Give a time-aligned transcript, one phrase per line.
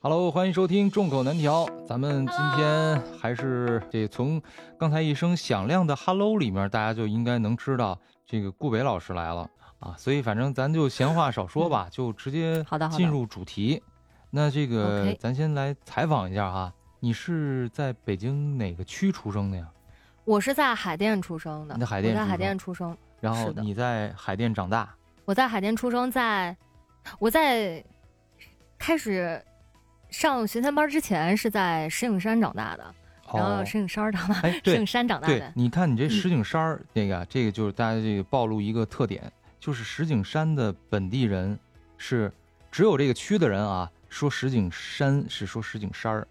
[0.00, 1.68] Hello，欢迎收听众口难调。
[1.84, 4.40] 咱们今天还是这从
[4.78, 9.50] 刚才一声响亮的 Hello 里面，大家就应该能知道这个顾北老师来了
[9.80, 9.96] 啊。
[9.98, 13.82] 所以反正咱就闲话少说吧，就直接好的进入主题。
[14.30, 19.68] 那这个咱先来采访一下哈，你是在北京哪个区出生的呀？
[20.24, 24.94] 我是在海淀出生的，你在海淀我在海淀出生，然后你在海淀长大，
[25.24, 26.56] 我在海淀出生在，
[27.18, 27.84] 我在
[28.78, 29.44] 开始
[30.10, 32.94] 上学前班之前是在石景山长大的，
[33.34, 39.30] 然后哦，石景山长大，哎 对石景山长大对的，，你看你这嗯石景山儿，这个这个就是大家这个暴露一个特点，
[39.60, 41.58] 就是石景山的本地人
[41.96, 42.32] 是
[42.70, 46.26] 只有这个区的人啊，说石景山是说石景山儿，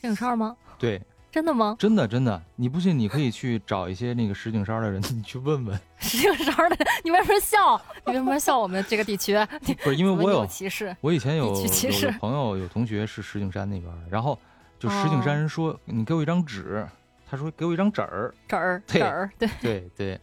[0.00, 0.56] 石景山吗？
[0.78, 1.00] 对，
[1.34, 1.74] 真的吗？
[1.76, 7.76] 真的真的，你不信你可以去找一些那个石景山的人，你去问问， 石景山的，你为什么笑？
[8.06, 9.34] 你为什么笑我们这个地区？
[9.82, 14.38] 不是因为我有歧视，我以前有有有朋友有同学是石景山那边儿的，然后
[14.78, 16.86] 就石景山人说、你给我一张纸，
[17.28, 20.20] 他说给我一张纸儿，纸儿对这儿，对，对对，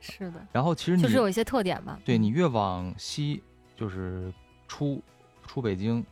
[0.00, 1.98] 是的，然后其实你就是有一些特点吧。
[2.04, 3.42] 对你越往西，
[3.76, 4.32] 就是
[4.68, 5.02] 出
[5.48, 6.06] 出北京，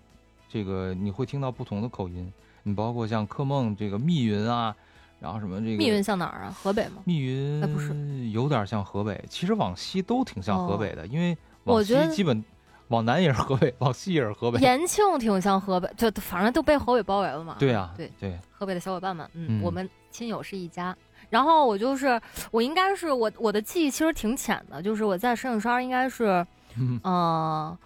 [0.48, 2.28] 这个你会听到不同的口音。
[2.66, 4.74] 你包括像科梦这个密云啊，
[5.20, 6.50] 然后什么这个密云像哪儿啊？
[6.60, 6.96] 河北吗？
[7.04, 7.94] 密云，哎不是
[8.30, 9.24] 有点像河北。
[9.30, 12.44] 其实往西都挺像河北的，因为往西基本
[12.88, 14.58] 往南也是河北，往西也是河北。
[14.58, 17.54] 延庆挺像河北，就反正都被河北包围了嘛。
[17.56, 20.96] 对啊，对对，河北的小伙伴们，嗯，嗯我们亲友是一家。
[21.30, 26.44] 然后我就是，我应该是我我的记忆其实挺浅的，就是我在石景山应该是，
[26.76, 27.78] 嗯，呃，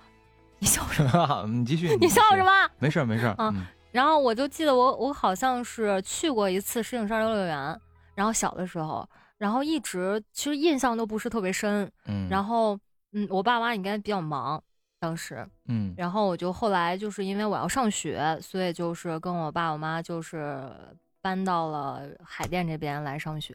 [0.58, 1.44] 你笑什么？
[1.48, 2.50] 你继续，你笑什么？
[2.78, 7.80] 没事儿没事儿，啊嗯然后我就记得我我好像是去过一次石景山游乐园，
[8.14, 11.90] 然后小的时候，然后一直其实印象都不是特别深。
[12.06, 12.78] 嗯，然后
[13.12, 14.62] 嗯，我爸妈应该比较忙
[15.00, 20.70] 当时，嗯然后我就后来就是因为我要上学，所以就是跟我爸我妈就是
[21.20, 23.54] 搬到了海淀这边来上学，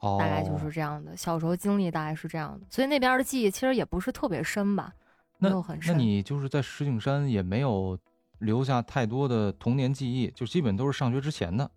[0.00, 1.16] 哦，大概就是这样的。
[1.16, 4.92] 小时候经历大概是这样的，所以那边的记忆其实也不是特别深吧，
[5.38, 5.96] 没有很深。
[5.96, 7.98] 那你就是在石景山也没有
[8.38, 11.70] 留下太多的童年记忆，就基本都是上学之前的，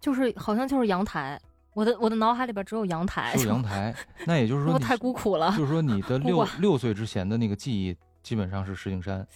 [0.00, 1.40] 就是好像就是阳台，
[1.72, 3.94] 我的我的脑海里边只有阳台，只有阳台。
[4.26, 9.26] 那也就是 说你，太孤苦了，就是说你的 六六岁之前的那个记忆，基本上是石景山。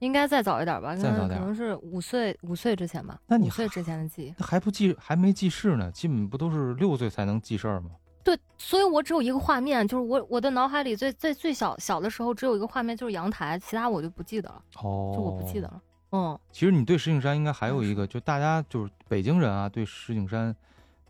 [0.00, 4.34] 应该再早一点吧，再早点可能是五岁五岁之前吧，那你五岁之前的记忆。
[4.36, 7.90] 那还不记，还没记事呢，基本不都是六岁才能记事儿吗？
[8.24, 15.68] 对，所以我只有一个画面，就是我我的脑海里最最最小小的时候只有一个画面，就是阳台，其他我就不记得了，哦，就我不记得。
[15.68, 15.80] 了。
[16.12, 20.56] 嗯，其实你对石景山应该还有一个，就大家就是北京人啊，对石景山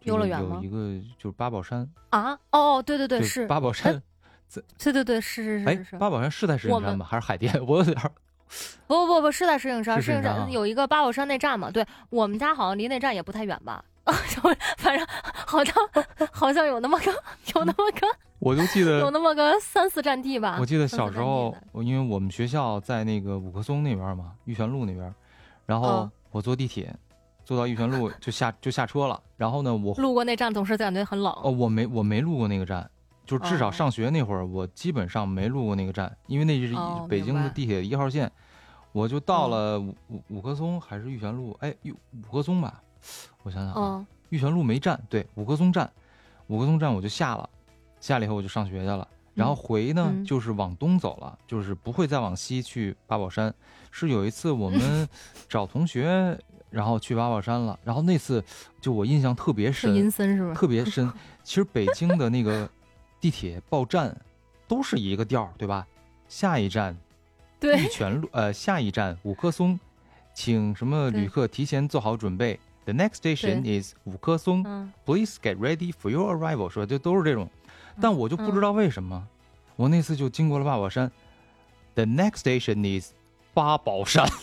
[0.02, 4.02] 游乐园有一个就是八宝山，啊，哦，对对对，是八宝山。
[4.78, 7.04] 对对对，是是哎是是，，八宝山是在石景山吗？
[7.04, 7.52] 还是海淀？
[7.66, 8.10] 我有点儿
[8.86, 13.84] 不不不不是在石景山，石景山有一个八宝山那站嘛，对我们家好像离那站也不太远吧，
[14.78, 15.06] 反正
[15.47, 15.75] 好像
[16.31, 17.12] 好像有那么个
[17.54, 18.06] 有那么个
[18.38, 20.59] 我就记得有那么个三四站地吧。
[20.60, 25.14] 我记得小时候，我因为我们学校在那个五棵松那边嘛，玉泉路那边，
[25.64, 26.94] 然后哦我坐地铁，
[27.44, 29.19] 坐到玉泉路就下就下车了。
[29.37, 31.32] 然后呢，我路过那站总是感觉很冷。
[31.43, 32.91] 哦我没我没路过那个站，
[33.25, 38.31] 就至少哦上学那会儿，我基本上没路过那个站，因为那是哦北京的地铁一号线。
[38.93, 41.56] 我就到嗯了五五五棵松还是玉泉路？
[41.60, 42.81] 哎，五五棵松吧，
[43.44, 45.88] 我想想啊，嗯玉泉路没站，对，五棵松站，
[46.49, 47.49] 五棵松站我就下了，
[48.00, 49.06] 下了以后我就上学去了。
[49.32, 53.53] 然后回呢，嗯就是往东走了，就是不会再往西去八宝山。
[53.91, 55.09] 是有一次我们
[55.49, 56.37] 找同学，
[56.71, 57.78] 然后去八宝山了。
[57.84, 58.43] 然后那次
[58.81, 60.55] 就我印象特别深阴深，森是吧？
[60.55, 61.12] 特别深。
[61.44, 62.69] 其实北京的那个
[63.21, 64.16] 地铁报站
[64.66, 65.87] 都是一个调儿，对吧？
[66.28, 66.97] 下一站
[67.61, 69.78] 玉，泉路，呃，下一站五棵松，
[70.32, 72.59] 请什么旅客提前做好准备。
[72.84, 74.62] The next station is 五棵松。
[74.66, 79.26] 嗯，Please get ready for your arrival，说就都是这种，嗯但我就不知道为什么，
[79.76, 81.10] 我那次就经过了八宝山
[81.94, 83.12] ，The next station is
[83.54, 84.28] 八宝山，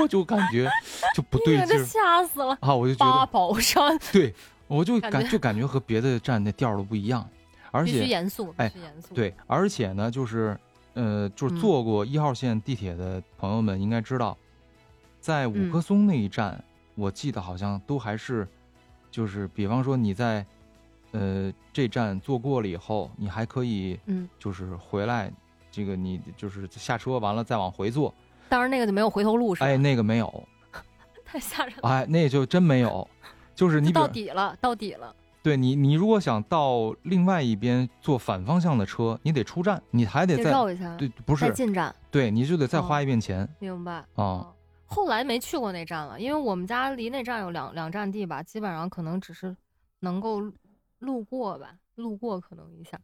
[0.00, 0.70] 我就感觉
[1.14, 2.56] 就不对劲儿吓死了。
[2.60, 4.34] 啊，我就觉得八宝山对，
[4.66, 7.26] 我就感觉就感觉和别的站那调都不一样，
[7.70, 10.56] 而必须且严肃，必哎须严肃。，对，而且呢，就是
[10.94, 14.36] 呃，就是嗯坐过一号线地铁的朋友们应该知道，
[15.24, 16.62] 在五嗯棵松那一站，
[16.94, 18.46] 我记得好像都还是，
[19.10, 20.44] 就是比方说你在
[21.12, 25.32] 呃这站坐过了以后，你还可以嗯，就是回来，
[25.70, 28.12] 这个你就是下车完了再往回坐，
[28.50, 29.66] 当然那个就没有回头路是吧？
[29.66, 30.44] 哎，那个没有，
[31.24, 31.88] 太吓人了。
[31.88, 33.08] 哎，那就真没有，
[33.54, 35.16] 就是你比到底了，到底了。
[35.42, 41.96] 对你，你如果想到另外一边坐反方向的车，你得出站，你还得得再绕一下，对，不再是，进站。
[42.10, 43.92] 对，你就得再哦花一遍钱明白。
[43.92, 44.04] 啊。
[44.16, 44.50] 哦
[44.94, 49.56] 后来没去过那站了，因为我们家离那站有两两站地吧，基本上可能只是
[50.00, 50.52] 能够路
[51.00, 53.00] 路过吧，路过可能一下。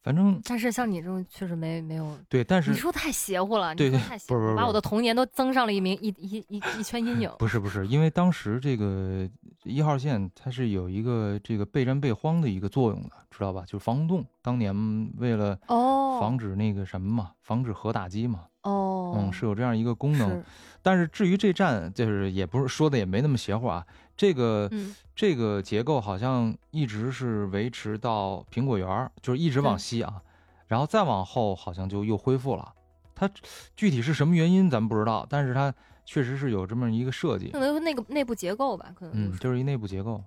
[0.00, 7.30] 反正但是像你这种确实没没有，对，但是你说太邪乎了，对对你说太邪乎了，把我的童年都增上了一名一一一一圈阴影。
[7.38, 9.28] 不是不是，因为当时这个
[9.64, 13.64] 一号线它是有一个这个备战备荒的一个作用的，知道吧？
[13.66, 14.72] 就是防空洞，当年
[15.18, 20.30] 为了哦，防止那个什么嘛，防止核打击嘛，哦，嗯，是有这样一个功能。
[20.30, 20.44] 是
[20.82, 23.86] 但是至于这站，就是也不是说的也没那么邪乎啊。
[24.16, 30.22] 这个、嗯这个结构好像一直是维持到苹果园，就是一直往西啊，
[30.68, 32.72] 然后再往后好像就又恢复了。
[33.16, 33.28] 它
[33.74, 40.22] 具体是什么原因咱们不知道，但是它确实是有这么一个设计可，能是那个内部结构吧，可能嗯，就是就是一内部结构，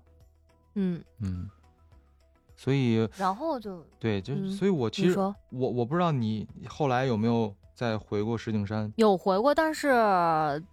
[0.76, 1.50] 嗯，嗯，
[2.58, 10.64] 所以然后就对，就、嗯所以我其实我我不知道你后来有没有再回过石景山，有回过，但是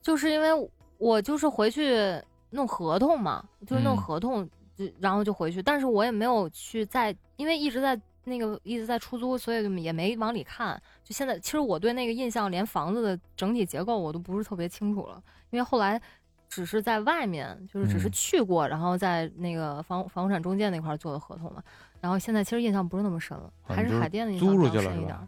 [0.00, 0.50] 就是因为
[0.98, 10.80] 我就是回去弄合同嘛，就是弄嗯合同，就然后就回去，但是我也没有去在，因为一直在那个一直在出租，所以就也没往里看。
[11.02, 16.00] 就现在，其实我对那个印象，连房子的整体结构我都不是特别清楚了，因为后来。
[16.46, 21.60] 只是在外面，就是只是嗯去过，然后在那个房房产中介那块儿做的合同嘛。
[22.00, 24.48] 然后现在其实印象不是那么深了，还是海淀的印象
[24.80, 25.26] 深一点儿。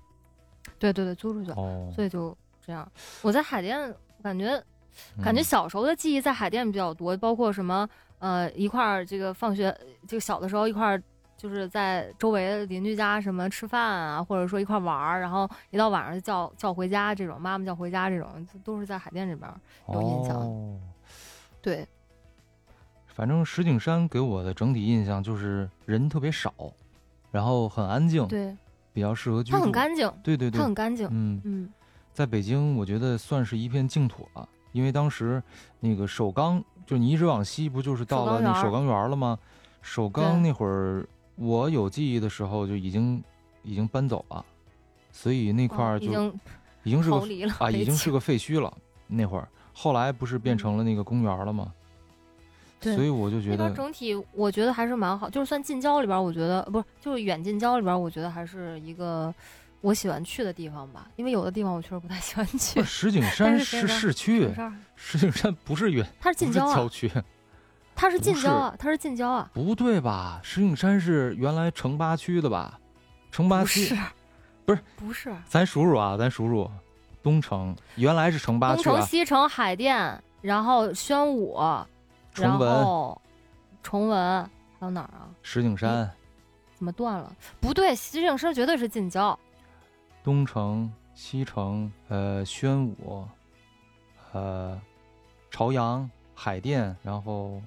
[0.78, 1.56] 对对对，租出去了。
[1.56, 2.90] 哦，所以就这样。
[3.22, 4.62] 我在海淀感觉
[5.22, 7.88] 感觉嗯小时候的记忆在海淀比较多，包括什么
[8.18, 9.76] 呃一块儿这个放学，
[10.06, 11.02] 这个小的时候一块儿
[11.36, 19.60] 就是在周围的邻居家什么吃饭啊，或者说一块儿玩儿，然后一到晚上就叫叫回家这种，妈妈叫回家这种，都是在海淀这边儿。
[19.92, 20.80] 有印象哦
[21.60, 21.86] 对，
[23.06, 26.52] 反正石景山给我的整体印象就是人特别少，
[27.30, 28.56] 然后很安静，对，
[28.96, 29.58] 比较适合居住。
[29.58, 31.06] 它很干净，对对对它，很干净。
[31.10, 31.68] 嗯，嗯，
[32.14, 35.42] 在北京我觉得算是一片净土了，因为当时
[35.80, 39.38] 那个首钢，就你一直往西，不就是到了那首首钢园了吗？
[39.82, 43.22] 首钢那会儿我有记忆的时候就已经
[43.62, 44.42] 已经搬走了，
[45.12, 46.40] 所以那块哦儿就已经
[46.84, 47.16] 已经是个
[47.62, 48.72] 啊，已经是个废墟了。
[49.06, 51.70] 那会儿后来不是变成了那个公园了吗？
[52.94, 59.34] 所以我就觉那边得整体我觉得还是蛮好，就是算近郊里边，我觉得不是就是远近郊里边，我觉得还是一个
[59.80, 61.08] 我喜欢去的地方吧。
[61.16, 64.48] 因为有的地方我确实不太喜欢去 石景山是市区
[64.94, 67.10] 石景山不是远，它是近郊啊，郊区，
[67.94, 70.40] 它是近郊啊，它是近郊啊，不对吧？
[70.42, 72.78] 石景山是原来城八区的吧？
[73.30, 73.96] 城八不区是，
[74.64, 76.70] 不是不是，咱数数啊，咱数数，
[77.22, 81.86] 东城原来是城八区东城、西城、海淀，然后宣武，然
[82.42, 83.22] 崇文、后
[83.82, 84.42] 崇文，
[84.78, 85.28] 还有哪儿啊？
[85.42, 86.10] 石景山、
[86.74, 87.32] 怎么断了？
[87.60, 89.38] 不对，石景山绝对是近郊。
[90.22, 93.26] 东城、西城、呃宣武、
[94.32, 94.80] 呃
[95.50, 97.62] 朝阳、海淀，然后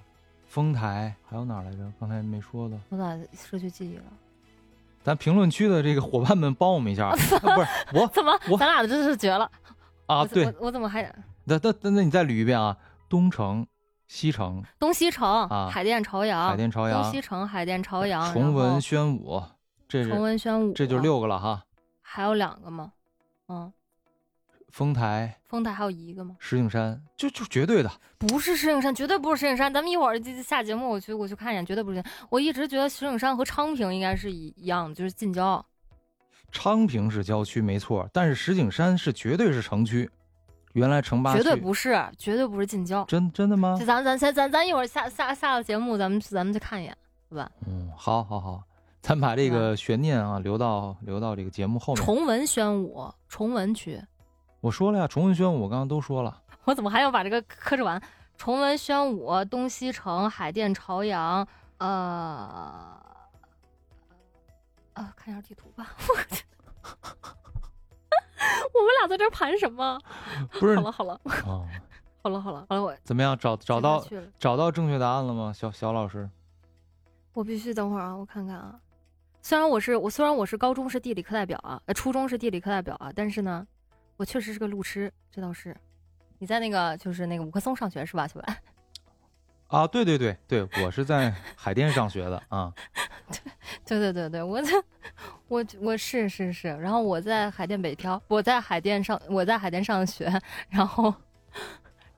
[0.46, 1.92] 丰台，还有哪儿来着？
[2.00, 2.78] 刚才没说的。
[2.90, 4.04] 我咋失去记忆了？
[5.02, 9.50] 咱评论区的这个伙伴们帮我们一下，啊、 不是我 怎么我咱俩真是绝了
[10.06, 11.02] 啊，我对，我我怎么还
[11.46, 12.78] 那那那那你再捋一遍啊，
[13.08, 13.66] 东城、
[14.10, 19.40] 西城、东西城、啊海淀、朝阳、海淀、朝阳东西、城、海淀、朝阳、崇文、宣武，
[19.88, 21.64] 这崇文、宣武，这就六个了哈。
[22.02, 22.92] 还有两个吗？
[23.50, 23.72] 嗯，
[24.70, 26.36] 丰台、丰台还有一个吗？
[26.40, 27.92] 石景山，就就绝对的。
[28.18, 29.72] 不是石景山，绝对不是石景山。
[29.72, 32.04] 咱们一会儿就下节目，我去我去看一眼，绝对不是。
[32.32, 35.64] 我一直觉得石景山和昌平应该是一一样的，就是近郊。
[36.52, 40.10] 昌平是郊区没错，但是石景山是绝对是城区。
[40.80, 43.04] 原来城八区绝对不是，绝对不是近郊。
[43.06, 43.86] 真真的吗就？
[43.86, 46.98] 咱咱先咱咱一会儿下下下了节目，咱们咱们去看一眼，
[47.30, 47.52] 好吧？
[47.68, 48.64] 嗯，好好好，
[49.02, 52.04] 咱把这个悬念啊留到留到这个节目后面。
[52.04, 54.02] 崇文宣武，崇文区，
[54.62, 56.42] 我说了呀，崇文宣武我刚刚都说了。
[56.66, 58.02] 我怎么还要把这个磕着完？
[58.38, 61.46] 崇文宣武、东西城、海淀、朝阳，
[61.80, 62.98] 呃，
[64.94, 65.96] 呃，看一下地图吧。
[68.74, 70.00] 我们俩在这盘什么？
[70.60, 71.66] 不是好了好了啊，
[72.24, 73.38] 好了 好了好了，我怎么样？
[73.38, 74.04] 找找到
[74.40, 75.52] 找到正确答案了吗？
[75.54, 76.30] 小小老师，
[77.34, 78.80] 我必须等会儿啊，我看看啊。
[79.42, 83.66] 虽然我是我虽然我是高中是地理课代表啊，呃，初中是地理课代表啊，但是呢，
[84.18, 85.76] 我确实是个路痴，这倒是。
[86.38, 88.62] 你在那个就是那个五棵松上学是吧，小白？
[89.68, 92.74] 啊，对对对对，我是在海淀上学的啊。
[93.86, 94.72] 对对对对，我在，
[95.50, 100.32] 我我是是是，然后我在海淀北漂，我在海淀上，我在海淀上学，
[100.70, 101.14] 然后，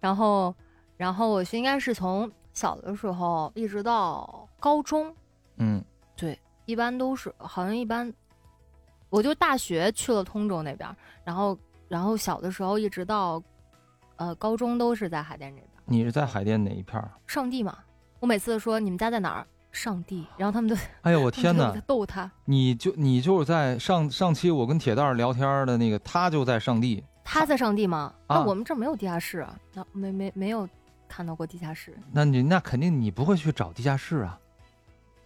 [0.01, 0.53] 然后，
[0.97, 5.15] 然后我是应该是从小的时候一直到高中，
[5.55, 5.81] 嗯，
[6.15, 8.13] 对一般都是好像一般，
[9.09, 11.57] 我就大学去了通州那边儿，然后
[11.87, 13.41] 然后小的时候一直到
[14.17, 15.69] 呃高中都是在海淀这边。
[15.85, 17.09] 你是在海淀哪一片儿？
[17.25, 17.77] 上地嘛，
[18.19, 19.47] 我每次说你们家在哪儿？
[19.71, 21.85] 上帝，然后他们都哎呦我天 哪他们就在！
[21.87, 27.03] 逗他，你就你就是在上上期我跟铁蛋儿聊天的那个，他就在上帝。
[27.23, 28.13] 他在上帝吗？
[28.27, 30.67] 啊那我们这没有地下室啊，那没没没有
[31.07, 31.97] 看到过地下室。
[32.11, 34.37] 那你那肯定你不会去找地下室啊。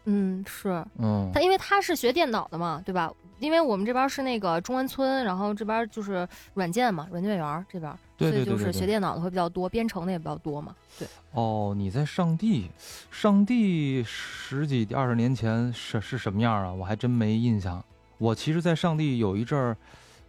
[0.05, 3.12] 嗯，是嗯他，因为他是学电脑的嘛，对吧？
[3.39, 8.71] 因为我们这边是那个中关村，然后这边就是软件嘛，软件园儿这边，对所以就是。
[8.71, 10.74] 学电脑的会比较多，编程的也比较多嘛。
[10.97, 12.69] 对，哦，你在上地，
[13.12, 16.71] 上地十几二十年前是是什么样啊？
[16.71, 17.83] 我还真没印象。
[18.17, 19.75] 我其实，在上地有一阵儿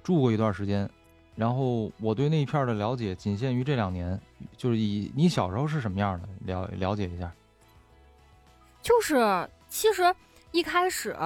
[0.02, 0.88] 住过一段时间，
[1.36, 4.20] 然后我对那一片儿的了解仅限于这两年，
[4.56, 7.32] 就是以你小时候是什么样的了了解一下。
[8.82, 9.16] 就是
[9.68, 10.14] 其实
[10.52, 11.16] 一开始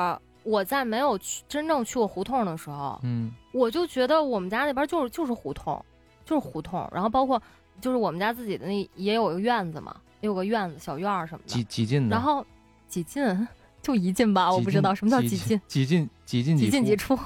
[0.43, 5.85] 我在没有去真正去过胡同的时候，嗯我就觉得我们家那边就是就是胡同，
[6.25, 7.41] 就是胡同，然后包括
[7.81, 12.17] 就是我们家自己的那也有一个院子嘛，也有个院子小院儿什么的，几几进的？
[12.17, 12.45] 然后
[12.89, 13.47] 几进
[13.83, 17.19] 就一进吧，我不知道什么叫几几进，几进几进几进几出。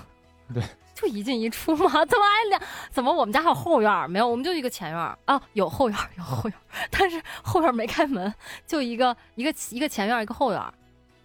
[0.53, 0.63] 对，
[0.95, 2.63] 就一进一出嘛，怎么还两？
[2.91, 4.07] 怎么我们家还有后院儿？
[4.09, 8.33] 没有，我们就一个前院儿啊，有后院儿有后院儿， 但是后院儿没开门，
[8.67, 10.73] 就一个一个一个前院儿一个后院儿，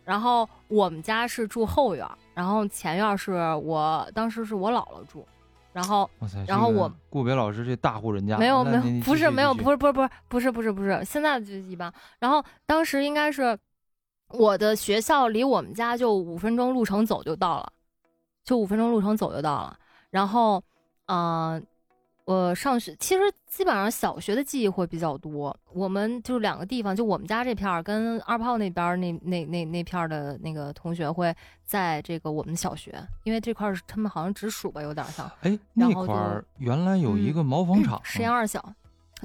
[0.09, 5.23] 然后我们家是住后院儿，然后前院儿是我当时是我姥姥住，
[5.71, 6.09] 然后
[6.47, 9.93] 然后我顾北老师这大户人家，没有没有不是没有不是不是
[10.27, 11.93] 不是不是不是，现在就一般。
[12.17, 13.55] 然后当时应该是
[14.29, 17.71] 我的学校离我们家就五分钟路程走就到了，
[18.43, 19.77] 就五分钟路程走就到了。
[20.09, 20.59] 然后，
[21.05, 21.63] 嗯、
[22.29, 25.55] 我上学其实基本上小学的记忆会比较多。
[25.73, 32.93] 我们就是两个地方，就我们家这片儿跟二炮那边儿那那那那片儿的那个同学会在这个我们小学，
[33.23, 35.27] 因为这块儿是他们好像直属吧，有点像。
[35.41, 38.63] 哎，那块儿原来有一嗯个毛纺厂， 实验二小，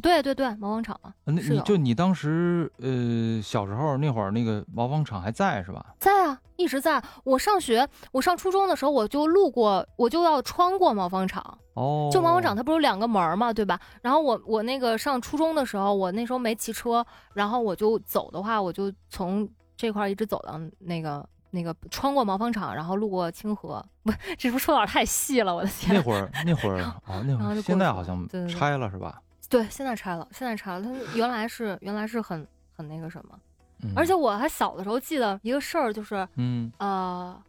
[0.03, 5.95] 对对对，毛纺厂啊，呃那你就你当时呃小时候那会儿那个毛纺厂还在是吧？
[5.99, 7.03] 在啊，一直在。
[7.25, 11.59] 我上学，我上初中的时候，我就路过，我就要穿过毛纺厂。
[11.75, 13.79] 哦，就毛纺厂它不是有两个门嘛，对吧？
[14.03, 23.85] 然后我我那个上初中的时候，我那时候没骑车，然后我就走的话，我就从这块儿一直走到那个那个穿过毛纺厂，然后路过清河。
[24.05, 25.55] 不，这是不是说有点太细了？
[25.55, 25.95] 我的天！
[25.95, 29.21] 那会儿 那会儿哦那会儿现在好像拆了是吧？
[29.55, 30.83] 对，现在拆了，现在拆了。
[30.83, 32.45] 它原来是原来是很
[32.77, 33.39] 很那个什么，
[33.85, 33.93] 嗯。
[33.95, 36.73] 而且我还小的时候记得一个事儿，就是嗯。
[36.79, 37.41] 呃，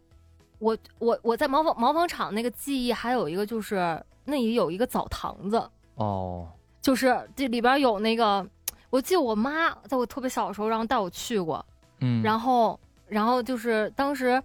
[0.60, 6.48] 我我我在毛纺毛纺厂那个记忆还有一个就是那里有一个澡堂子，哦。
[6.80, 8.46] 就是这里边有那个，
[8.90, 11.66] 我记得我妈在我特别小的时候，然后带我去过，
[11.98, 14.40] 嗯，然后然后就是当时，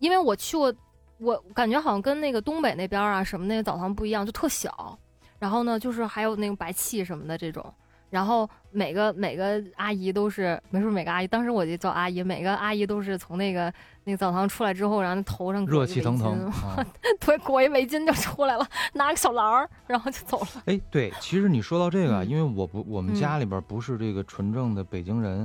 [0.00, 0.70] 因为我去过，
[1.16, 4.98] 我感觉好像跟那个东北那边啊什么那个澡堂不一样，就特小，
[5.38, 7.72] 然后呢就是还有那种白气什么的这种。
[8.08, 13.70] 然后每个每个阿姨都是，没说每个阿姨，当时我就叫阿姨，每个阿姨都是从那个
[14.04, 16.86] 那个澡堂出来之后，然后头上热气腾腾巾啊。
[17.18, 20.48] 对，裹一围巾就出来了，拿个小篮儿，然后就走了。
[20.66, 25.40] 哎，对，其实你说到这个因为我不我们嗯家里边不是这个纯正的北京人，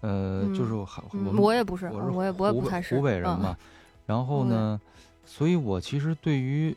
[0.00, 3.56] 呃，嗯就是我嗯我也不是，我是我也我也不太是湖北人嗯嘛，
[4.06, 4.80] 然后呢，
[5.26, 6.74] 所以我其实对于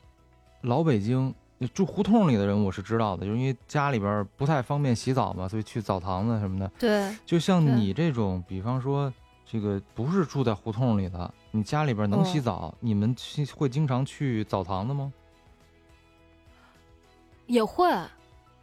[0.63, 1.33] 老北京呃
[1.67, 6.71] 住胡同里的人我是知道的，就是因为家里边不太方便洗澡嘛，所以去澡堂子什么的。
[6.79, 9.11] 对，就像你这种，比方说
[9.45, 15.11] 这个不是住在胡同里的，你家里边能洗嗯澡，你们去会经常去澡堂子吗？
[17.47, 17.87] 也会。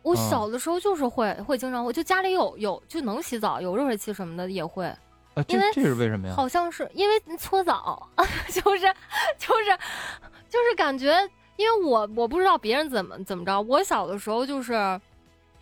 [0.02, 4.86] 我嗯小的时候就是会会经常我，就家里有有就能洗澡，有热水器什么的也会。
[5.34, 6.34] 啊，这因为这是为什么呀？
[6.34, 8.08] 好像是因为搓澡，
[8.48, 8.86] 就是
[9.36, 9.78] 就是
[10.48, 11.14] 就是感觉，
[11.58, 15.00] 因为我我不知道别人怎么怎么着，我小的时候就是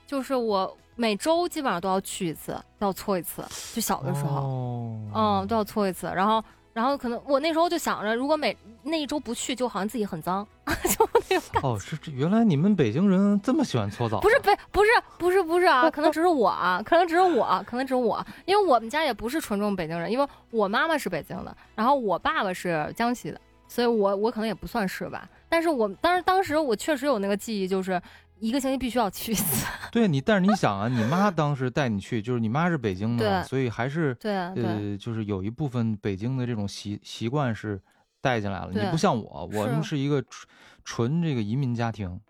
[0.07, 3.43] 就是我每周基本上都要去一次，都要搓一次，
[3.75, 4.41] 就小的时候。
[4.41, 11.69] 哦，嗯，都要搓一次，然后，然后可能我那时候就想着，如果每那一周不去，就好像自己很脏， 就那种感觉。
[11.69, 14.21] 哦，是这原来你们北京人这么喜欢搓澡啊？
[14.21, 25.29] 不是北，不是，不是，不是啊，可能只是我啊，可能只是我，可能只是我，因为我们家也不是纯正北京人，因为我妈妈是北京的，然后我爸爸是江西的，所以我我可能也不算是吧。
[25.57, 27.99] 但是我当时当时我确实有那个记忆，就是
[28.41, 29.67] 一个星期必须要去一次。
[29.91, 37.81] 对你，但是你想啊，你妈当时带你去，就是你妈是北京的所以还是对呃，就是有一部分北京的这种习习惯是
[38.21, 38.71] 带进来了。
[38.71, 40.47] 你不像我，我们是是一个纯
[40.85, 42.21] 纯这个移民家庭，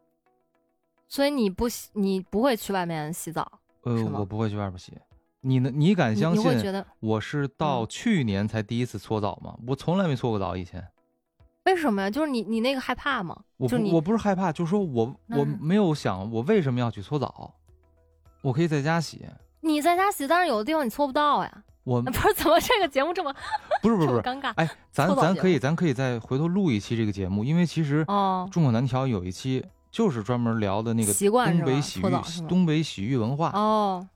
[1.09, 4.93] 所以你不洗你不会去外面洗澡，呃我不会去外边洗。
[5.41, 5.69] 你呢？
[5.75, 9.59] 你敢相信觉得我是到嗯去年才第一次搓澡吗？
[9.67, 10.87] 我从来没搓过澡，以前。
[11.67, 12.09] 为什么呀？
[12.09, 13.37] 就是你你那个害怕吗？
[13.57, 17.53] 我不我不是害怕，就是说我我没有想我为什么要去搓澡，
[18.41, 19.27] 我可以在家洗。
[19.61, 21.63] 你在家洗，但是有的地方你搓不到呀。
[21.83, 23.35] 我 不是怎么这个节目这么
[23.83, 24.53] 不是不是不是，尴尬？
[24.55, 32.03] 哎，咱咱可以咱可以再回头录一期这个节目，因为其实哦，众口难调有一期就是专门聊的那个习惯东北洗浴
[32.49, 34.07] 东北洗浴文化哦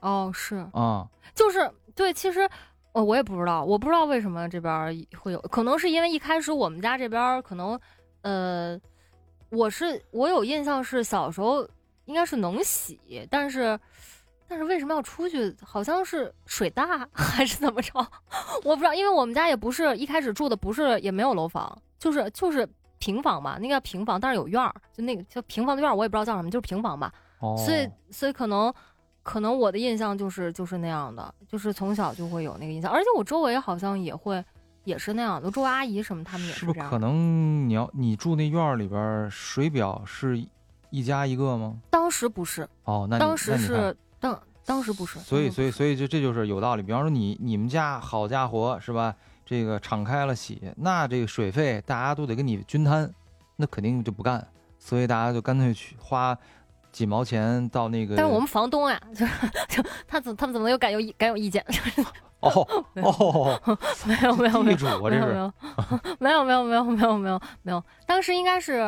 [0.00, 1.08] 哦是，啊。
[1.34, 2.48] 就是对，其实。
[2.92, 7.78] 呃，我也不知道，我不知道为什么这边会有，可能是因为一开始我们家这边可能，
[8.22, 8.78] 呃，
[9.50, 11.66] 我是我有印象是小时候
[12.06, 12.98] 应该是能洗，
[13.30, 13.78] 但是
[14.48, 15.54] 但是为什么要出去？
[15.62, 17.92] 好像是水大 还是怎么着？
[18.64, 22.68] 我不知道，因为我们家也不是一开始住的不是也没有楼房，就是就是
[22.98, 27.12] 平房嘛，那个平房，但是有院儿，就那个叫平房的院儿，我也不知道叫什么，就是平房吧。
[27.38, 28.74] 哦，所以所以可能
[29.30, 34.44] 可能我的印象就是就是那样的，就是从小就会有那个印象，而且我周围好像也会
[34.82, 37.06] 也是那样的，周围阿姨什么他们也是不是可这样的。
[37.06, 40.44] 能你要你住那院儿里边儿水表是
[40.90, 41.76] 一家一个吗？
[41.90, 46.82] 当时不是，哦，那你当时是当当时不是，所以，所以，所以就这就是有道理。
[46.82, 49.14] 比方说你你们家好家伙是吧？
[49.46, 53.08] 这个敞开了洗，那这个水费大家都得跟你均摊，
[53.54, 54.44] 那肯定就不干。
[54.78, 56.36] 所以大家就干脆去花
[56.92, 59.26] 几毛钱到那个，但是我们房东啊，就
[59.68, 61.64] 就他怎他们怎么又敢有敢有意见？
[62.40, 62.50] 哦
[62.94, 63.60] 哦，
[64.06, 65.26] 没有没有没有没有
[66.18, 68.80] 没有没有没有没有没有没有没有，当时应该是，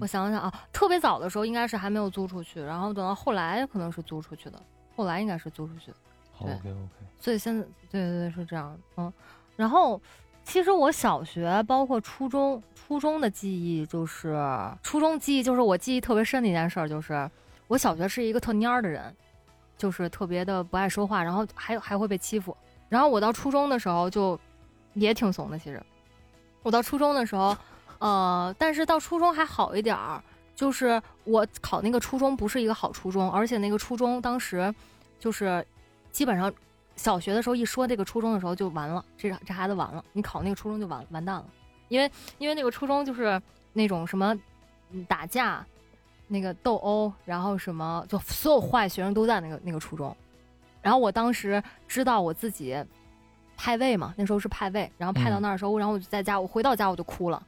[0.00, 4.58] 我想想啊，特别早的时候应该是还没有租出去，然后等到后来可能是租出去的，
[4.96, 5.92] 后来应该是租出去。
[6.38, 6.88] OK OK，
[7.20, 9.12] 所以现在对对对是这样，嗯，
[9.54, 10.00] 然后
[10.42, 14.34] 其实我小学包括初中，初中的记忆就是
[14.82, 17.30] 初中记忆就是我记忆特别深的一件事儿就是。
[17.74, 19.12] 我小学是一个特蔫儿的人，
[19.76, 22.56] 就是特别的不爱说话，然后还还会被欺负，
[22.88, 24.38] 然后我到初中的时候就
[24.92, 25.82] 也挺怂的，其实
[26.62, 27.56] 我到初中的时候，
[27.98, 30.22] 呃，但是到初中还好一点儿。
[30.54, 34.72] 就是我考那个初中不是一个好初中，而且那个初中当时
[35.18, 35.66] 就是
[36.12, 36.52] 基本上
[36.94, 41.44] 小学的时候一说这个初中的时候就完了，这这孩子完了，你考那个初中就完完蛋了，
[41.88, 44.32] 因为因为那个初中就是那种什么
[44.92, 45.66] 嗯打架、
[46.26, 50.16] 那个斗殴，然后什么就所有坏学生都在那个那个初中，
[50.82, 52.76] 然后我当时知道我自己
[53.56, 57.42] 派位嘛，那时候是派位，然后派到嗯那儿的时候，然后我就在家，我回到家我就哭了。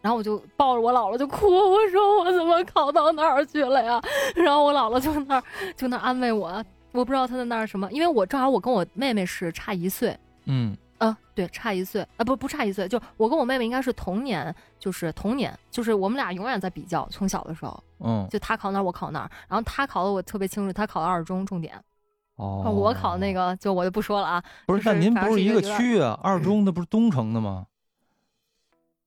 [0.00, 4.00] 然后我就抱着我姥姥就哭，我说我怎么考到那儿去了呀？
[4.36, 5.42] 然后我姥姥就那儿
[5.76, 21.80] 就那儿安慰我，我不知道她在那儿什么，因为我正好我跟我妹妹是差一岁，嗯啊，对，差一岁啊，不不差一岁，就我跟我妹妹应该是同年，就是同年，就是我们俩永远在比较，从小的时候，嗯就她考哪儿我考哪儿，然后她考的我特别清楚，她考的二中重点，
[22.36, 26.18] 哦，我考那个就我就不说了啊，不是，那就是您不是一个区啊？
[26.22, 27.66] 二中那不是东城的吗？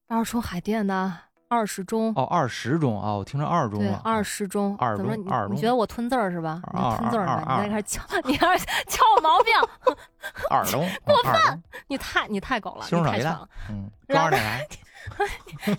[0.08, 1.13] 二中海淀的
[1.52, 4.00] 二十中，哦，二十中啊，我听成二中对，了。
[4.06, 6.62] 二十中，二中二中你你觉得我吞字儿是吧？
[6.74, 9.54] 你吞字儿你在开始敲， 你开始敲我毛病，
[10.50, 14.66] 二中 过分，你太你太狗了，太蠢了，嗯，抓着来。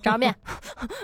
[0.03, 0.35] 长面，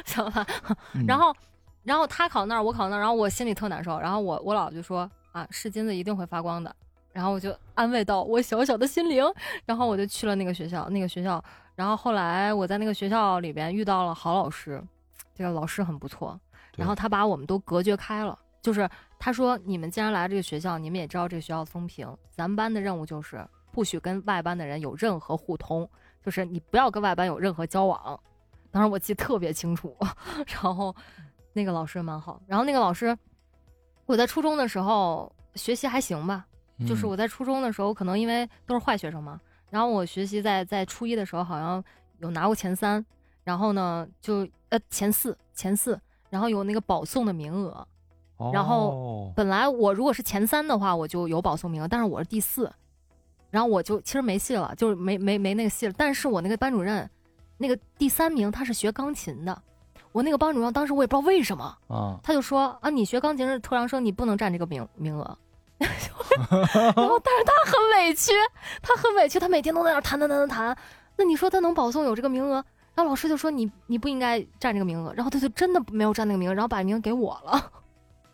[0.04, 0.46] 行吧？
[0.92, 1.34] 嗯然后，
[1.82, 3.98] 然后他考那儿，我考那儿，然后我心里特难受。
[3.98, 6.74] 然后我我姥姥就说啊，是金子一定会发光的。
[7.10, 9.24] 然后我就安慰到我小小的心灵，
[9.64, 11.42] 然后我就去了那个学校，那个学校。
[11.78, 14.82] 然后后来我在那个学校里边遇到了好老师，
[15.32, 16.36] 这个老师很不错。
[16.76, 25.88] 然后他把我们都隔绝开了，就是他说你们既然来这个学校，你们也知道这个学校的风评，咱们班的任务就是不许跟外班的人有任何互通，
[26.20, 28.18] 就是你不要跟外班有任何交往。
[28.72, 29.96] 当时我记得特别清楚，
[30.60, 30.92] 然后
[31.52, 33.16] 那个老师蛮好，然后那个老师，
[34.04, 36.44] 我在初中的时候学习还行吧，
[36.88, 41.82] 就是嗯我在初中的时候，可能因为都是坏学生嘛，然后我学习在在初一的时候好像
[42.18, 43.04] 有拿过前三，
[43.44, 46.00] 然后呢就呃前四前四，
[46.30, 47.86] 然后有那个保送的名额。
[48.52, 52.72] 然后哦本来我如果是前三的话，我就有保送名额，但是我是第四，
[53.50, 55.94] 然后我就其实没戏了，就是没没没那个戏了。
[55.98, 57.10] 但是我那个班主任，
[57.56, 59.60] 那个第三名他是学钢琴的，
[60.12, 65.36] 我那个班主任当时我也不知道为什么，啊，他就说啊，你学钢琴是特长生，你不能占这个名名额。
[66.50, 68.32] 然后，但是他很委屈，
[68.82, 70.76] 他很委屈，他每天都在那儿弹弹弹弹弹。
[71.16, 72.54] 那你说他能保送有这个名额？
[72.94, 77.52] 然后老师就说你你不应该占这个名额，然后他就真的没有占那个名额，然后把名额给我了。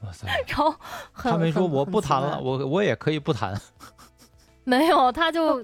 [0.03, 0.75] 哇塞， 然后
[1.13, 3.59] 很他没说我不谈了，我我也可以不谈。
[4.65, 5.63] 没有，他就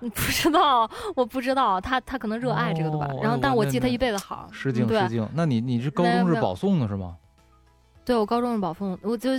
[0.00, 3.06] 不知道，我不知道，他他可能热爱这个对吧。
[3.10, 4.48] 哦然后，哎但我记他一辈子好。
[4.50, 5.28] 失敬失敬。
[5.34, 7.16] 那你你是高中是保送的是吗？
[8.10, 9.30] 对我高中是保送，我就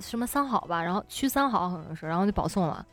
[0.00, 2.84] 什么三好吧，然后区三好好像是，然后就保送了。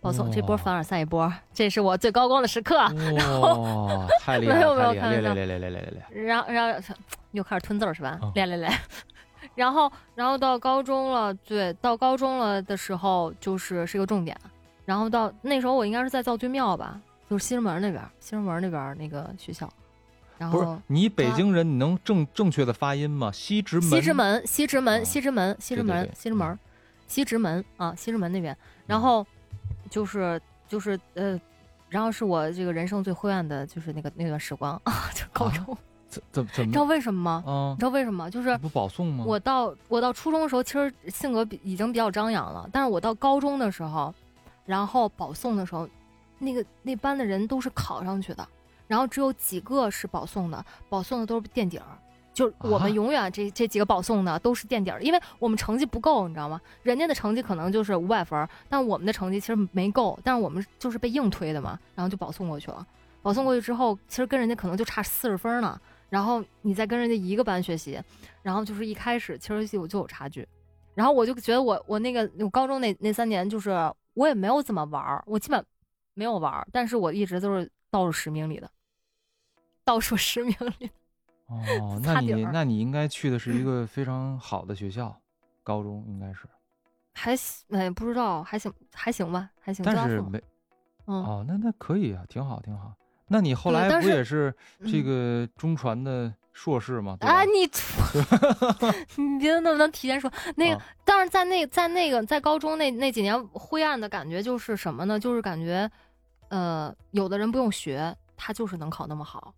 [0.00, 2.78] 保送这波凡尔赛一波，这是我最高光的时刻。
[2.78, 5.20] 哇，太厉害了，没有没有太厉害了！
[5.20, 6.24] 开玩笑练练练练练练练。
[6.24, 6.94] 然后然后
[7.32, 8.32] 又开始吞字儿是吧嗯？
[8.34, 8.72] 练练练。
[9.54, 14.34] 然后然后到高中了，对，到高中了的时候就是是个重点。
[14.86, 19.68] 然后到那时候我应该是在造君庙吧，就是西直门那边，西直门那边那个学校。
[20.40, 23.30] 然不是后你北京人，你能正正确的发音吗？
[23.30, 23.90] 西直门。
[23.90, 26.58] 西直门，西直啊门，西直门，西直门西直门，
[27.06, 28.56] 西直门啊，西直门那边。
[28.86, 29.26] 然后
[29.90, 31.38] 就是就是呃，
[31.90, 35.76] 然后是我这个人生最灰暗的，就是那个那段时光啊， 就高啊中。
[36.08, 37.44] 怎怎怎么你知道为什么吗？
[37.46, 37.78] 啊你？
[37.78, 38.30] 知道为什么？
[38.30, 39.24] 就是不保送吗？
[39.26, 44.12] 我到我到初中的时候，其实性格比已经比较张扬了，但是我到高中的时候，
[44.64, 45.86] 然后保送的时候，
[46.38, 48.48] 那个那班的人都是考上去的，
[48.90, 51.86] 然后只有几个是保送的，保送的都是垫底儿。
[52.34, 56.60] 就是我啊们永远这这几个保送的都是垫底儿，因为我们成绩不够，你知道吗？
[56.82, 62.84] 人家的成绩可能就是五百分儿，但我们的成绩其实没够，但是我们就是被硬推的嘛，然后就保送过去了。
[63.22, 68.00] 保送过去之后，其实跟人家可能就差四十分儿呢，然后你再跟人家一个班学习，
[68.42, 70.48] 然后就是一开始其实就就有差距，
[70.94, 73.70] 然后我就觉得我我那个我高中那那三年就是
[74.14, 75.62] 我也没有怎么玩儿，我基本
[76.14, 78.70] 没有玩儿，但是我一直都是倒数十名里的，
[79.90, 80.88] 倒数十名里。
[81.50, 85.20] 哦，那你那你应该去的是一个非常好的学校，
[85.64, 86.42] 高中应该是，
[87.12, 89.84] 还行，哎，不知道，还行，还行吧，还行。
[89.84, 90.40] 但是没
[91.08, 92.94] 嗯，哦，那那可以啊，挺好挺好。
[93.26, 94.54] 那你后来不也是
[94.86, 97.16] 这嗯个中传的硕士吗？
[97.20, 97.68] 啊，你
[99.20, 100.76] 你别能不能提前说那个？
[100.76, 105.18] 啊但是在那在那个在高中那那几年灰暗的感觉就是什么呢？
[105.18, 105.90] 就是感觉，
[106.48, 109.52] 呃，有的人不用学，他就是能考那么好，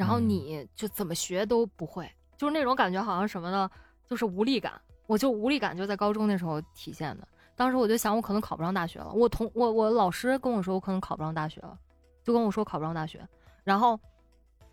[0.00, 3.70] 然后嗯你就怎么学都不会，就是那种感觉，好像什么呢？
[4.08, 4.72] 就是无力感。
[5.06, 7.28] 我就无力感就在高中那时候体现的。
[7.54, 9.12] 当时我就想，我可能考不上大学了。
[9.12, 11.78] 我同我我老师跟我说，我可能考不上大学了，
[12.24, 13.20] 就跟我说考不上大学，
[13.62, 14.00] 然后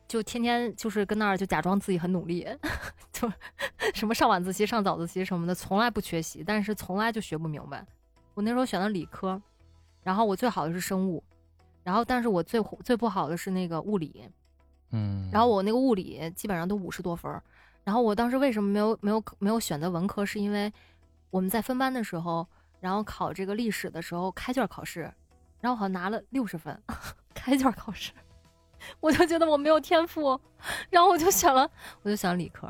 [0.07, 2.47] 就天天就是跟那儿就假装自己很努力，
[3.11, 3.29] 就
[3.93, 7.85] 什么上晚自习、上早自习什么的，从来不缺席，但是从来就学不明白。
[8.33, 9.41] 我那时候选的理科，
[10.03, 11.21] 然后我最好的是生物，
[11.83, 14.29] 然后但是我最最不好的是那个物理，
[14.91, 17.41] 嗯，然后我那个物理基本上都五十多分儿，
[17.83, 20.71] 然后我当时为什么没有没有没有选择文科，是因为
[21.29, 22.47] 我们在分班的时候，
[22.79, 25.01] 然后考这个历史的时候开卷考试，
[25.59, 26.81] 然后我好像拿了六十分，
[27.33, 28.11] 开卷考试，
[28.99, 30.39] 我就觉得我没有天赋，
[30.89, 31.69] 然后我就选了
[32.03, 32.69] 我就选了理科，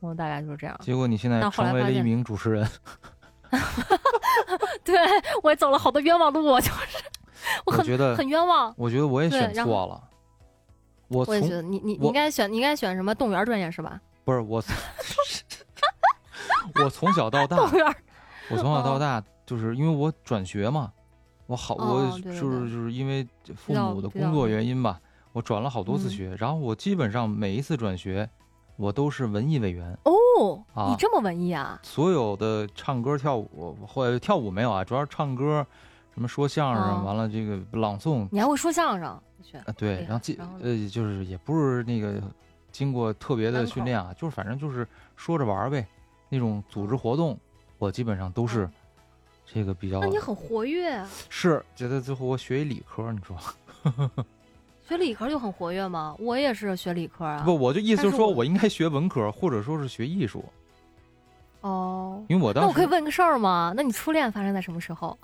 [0.00, 0.74] 我大概就是这样。
[0.80, 2.66] 结果你现在但后来成为了一名主持人，
[4.84, 4.96] 对
[5.42, 7.04] 我也走了好多冤枉路，我就是
[7.66, 8.72] 我很我觉得很冤枉。
[8.76, 10.07] 我觉得我也选错了。
[11.08, 14.00] 我也觉得你你你应该选你应该选什么动物园专业是吧？
[14.24, 14.74] 不是我从，
[16.84, 17.96] 我从小到大动物，园
[18.50, 20.92] 我从小到哦大就是因为我转学嘛，
[21.46, 25.00] 我好我就是就是因为父母的工作原因吧，
[25.32, 28.28] 我转了好多次嗯学，然后我基本上每一次转学，
[28.76, 31.80] 我都是文艺委员，哦，啊你这么文艺啊？
[31.82, 35.66] 所有的唱歌跳舞或者跳舞没有啊，主要是唱歌，
[36.12, 39.18] 什么说相声，哦完了这个朗诵你还会说相声？
[39.56, 42.20] 啊，对，然后记然后呢呃就是也不是那个
[42.70, 45.86] 经过特别的训练啊，就是反正就是说着玩儿呗，
[46.28, 47.38] 那种组织活动，
[47.78, 48.72] 我基本上都是嗯
[49.46, 53.36] 这个比较那你很活跃啊，是觉得最后我学一理科，你说
[54.86, 56.14] 学理科就很活跃吗？
[56.18, 57.42] 我也是学理科啊。
[57.44, 60.44] 不，我就意思就是说我我应该学文科，或者说是学艺术，
[61.60, 63.72] 哦，因为我当时那我可以问个事儿吗？
[63.76, 65.16] 那你初恋发生在什么时候？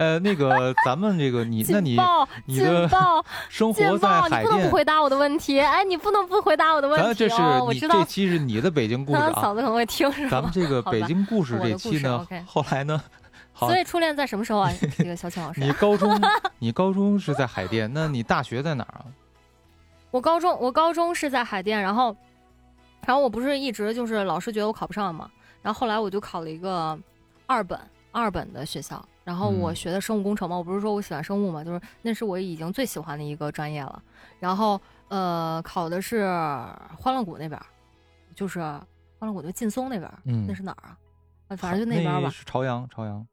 [0.00, 1.98] 呃那个 咱们这个你那你
[2.46, 4.28] 你的爆， 生活在爆！
[4.28, 5.60] 你不能不回答我的问题。
[5.60, 7.64] 哎，你不能不回答我的问题咱这是哦。
[7.66, 10.50] 我你知道这，期是你的北京故事啊， 他嫂子可能会听是咱们？
[10.50, 12.98] 这个北京故事这期呢后来呢，
[13.52, 14.72] 好所，以初恋在什么时候啊？
[14.96, 16.18] 这个小青老师你，高中
[16.58, 19.04] 你高中是在海淀，那你大学在哪儿啊？
[20.10, 22.16] 我高中我高中是在海淀，然后，
[23.06, 26.98] 然后我不是一直就是老师觉得我考不上嘛，然后后来我就考了一个
[27.46, 27.78] 二本
[28.12, 34.02] 二本的学校，然后我嗯学的生物工程嘛，我不是说我喜欢生物嘛，就是那是我已经最喜欢的一个专业了，
[34.38, 36.24] 然后呃考的是
[36.96, 37.66] 欢乐谷那边儿，
[38.34, 40.10] 就是欢乐谷就劲松那边
[40.46, 40.96] 那是哪儿啊？
[41.48, 43.26] 啊反正就那边儿吧，是朝阳，朝阳。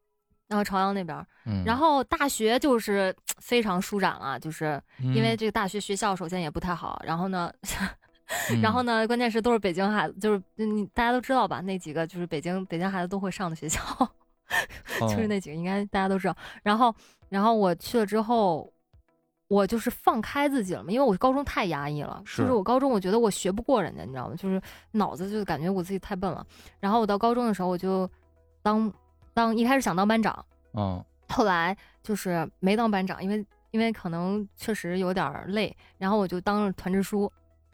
[0.48, 1.26] 然后朝阳那边
[1.66, 7.52] 然后大学就是非常舒展了，就是因为嗯这个大学学校首先也不太好，然后呢。
[8.52, 11.62] 嗯 然后呢，关键是都是北京孩子，就是你大家都知道吧？
[11.62, 13.80] 那几个就是北京北京孩子都会上的学校，
[15.02, 16.36] 就是哦那几个，应该大家都知道。
[16.64, 16.94] 然后，
[17.30, 18.72] 然后我去了之后，
[19.48, 24.36] 我就是放开自己了嘛，因为我高中太压抑了，就是是我高中我觉得我学不过人家，你知道吗？
[24.36, 26.46] 就是脑子就感觉我自己太笨了。
[26.80, 28.10] 然后我到高中的时候，我就
[28.62, 28.92] 当
[29.34, 37.32] 当一开始想当班长，嗯后来就是没当班长，因为因为可能确实有点累，然后我就当了团支书。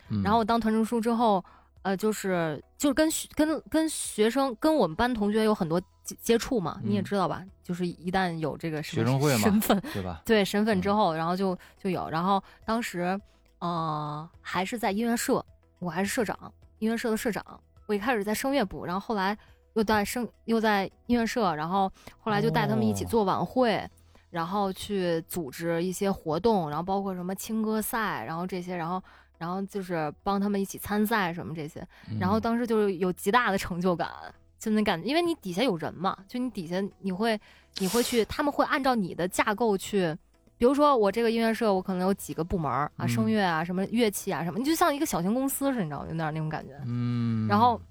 [0.10, 1.44] 嗯然后我当团支书之后，
[1.84, 7.44] 呃，就是就是跟学跟跟学生跟我们班同学有很多接接触嘛，你也嗯知道吧？
[7.62, 10.22] 就是一旦有这个学生会嘛身份，对吧？
[10.26, 13.20] 对身份之嗯后，然后就就有，然后当时
[13.60, 15.46] 呃还是在音乐社，
[15.80, 16.38] 我还是社长，
[16.80, 17.44] 音乐社的社长。
[17.86, 19.38] 我一开始在声乐部，然后后来
[19.74, 23.86] 又在声又在音乐社，然后后来就带他们一起哦做晚会，
[24.30, 29.04] 然后去组织一些活动，然后包括什么青歌赛，然后这些，然后
[29.44, 31.86] 然后就是帮他们一起参赛什么这些，
[32.18, 34.10] 然后嗯当时就是有极大的成就感，
[34.58, 37.38] 就那感觉，因为你底下有人嘛，就你底下你会
[37.80, 40.18] 你会去，他们会按照你的架构去，
[40.58, 46.06] 比如说我这个音乐社，我可能有几个部门啊，嗯声乐啊，什么乐器啊，什么，你就像一个小型公司似的，你知道吗？
[46.08, 46.80] 有点那种感觉。
[46.86, 47.82] 嗯，然后，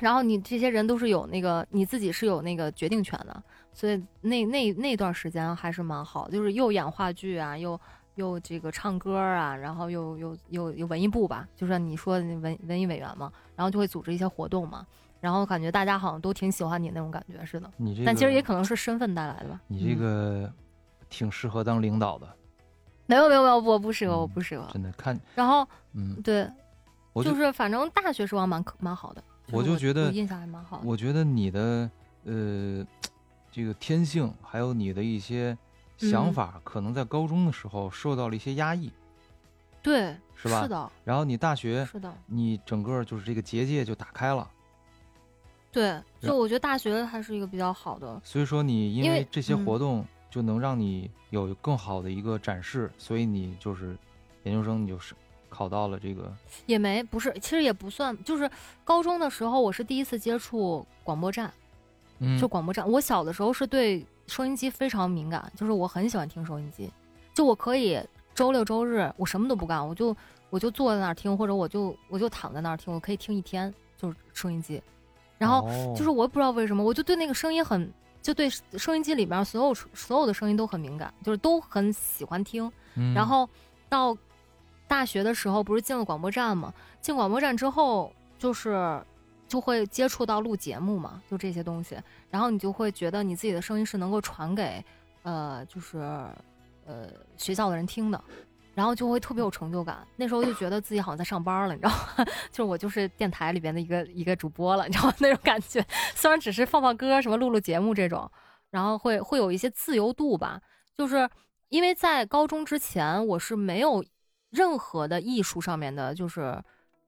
[0.00, 3.40] 然后你这些人都是有那个你自己是有那个决定权的，
[3.72, 7.80] 所以那那那段时间还是蛮好，就是又演话剧啊，又
[8.16, 14.86] 又这个唱歌啊，然后又又又有文艺部吧，就是你说的那文文艺委员嘛，然后就会组织一些活动嘛，
[15.20, 19.60] 然后感觉大家好像都挺喜欢你那种感觉似的，你这个，但其实也可能是身份带来的吧。
[19.66, 20.52] 你这嗯个
[21.08, 22.28] 挺适合当领导的，
[23.06, 24.68] 没有没有没有，我不适合，嗯我不适合。
[24.72, 26.46] 真的看，然后嗯，对，
[27.12, 30.82] 我就就是反正大学时光蛮可蛮好的，我就觉得我印象还蛮好的。
[30.86, 31.90] 我觉得你的
[32.24, 32.86] 呃
[33.50, 35.56] 这个天性，还有你的一些
[36.10, 38.90] 想嗯法，可能在高中的时候受到了一些压抑，
[39.82, 44.48] 对，是吧是的，然后你大学是的，你整个就是这个结界就打开了，
[45.70, 48.20] 对，就我觉得大学还是一个比较好的。
[48.24, 53.96] 所以说你因因为为这些嗯活动就能让你有更好的一个展示，所以你就是
[54.44, 55.14] 研究生，你就是
[55.48, 56.34] 考到了这个，
[56.66, 58.50] 也没不是，其实也不算，就是
[58.84, 61.52] 高中的时候，我是第一次接触广播站，
[62.20, 62.88] 嗯，就广播站。
[62.88, 66.90] 我小的时候是对收音机非常敏感，就是我很喜欢听收音机，
[67.34, 68.00] 就我可以
[68.34, 70.16] 周六周日我什么都不干，我就
[70.50, 74.82] 我就坐在那儿听，或者我就我就躺在那儿听，我可以听一天，就是收音机。
[75.38, 82.70] 然后哦就是我也不知道为什么，我就对那个声音很，就对收音机里边所有所有的声音都很敏感，就是都很喜欢听。
[82.94, 83.48] 嗯然后
[83.88, 84.16] 到
[84.86, 86.72] 大学的时候，不是进了广播站嘛？
[87.00, 89.02] 进广播站之后，就是
[89.52, 91.98] 就会接触到录节目嘛，就这些东西，
[92.30, 94.82] 然后你就会觉得你自己的声音是能够传给
[95.24, 95.98] 呃，就是
[96.86, 98.24] 呃学校的人听的。
[98.74, 102.24] 然后就会特别有成就感，那时候就觉得自己好像在上班了，你知道吗？
[102.50, 105.14] 就是我就是电台里边的一个一个主播了，你知道吗？
[105.20, 108.30] 那种感觉，虽然只是放放歌、什么录录节目这种，
[108.70, 110.58] 然后会会有一些自由度吧，
[110.96, 111.28] 就是
[111.68, 114.02] 因为在高中之前，我是没有
[114.48, 116.58] 任何的艺术上面的，就是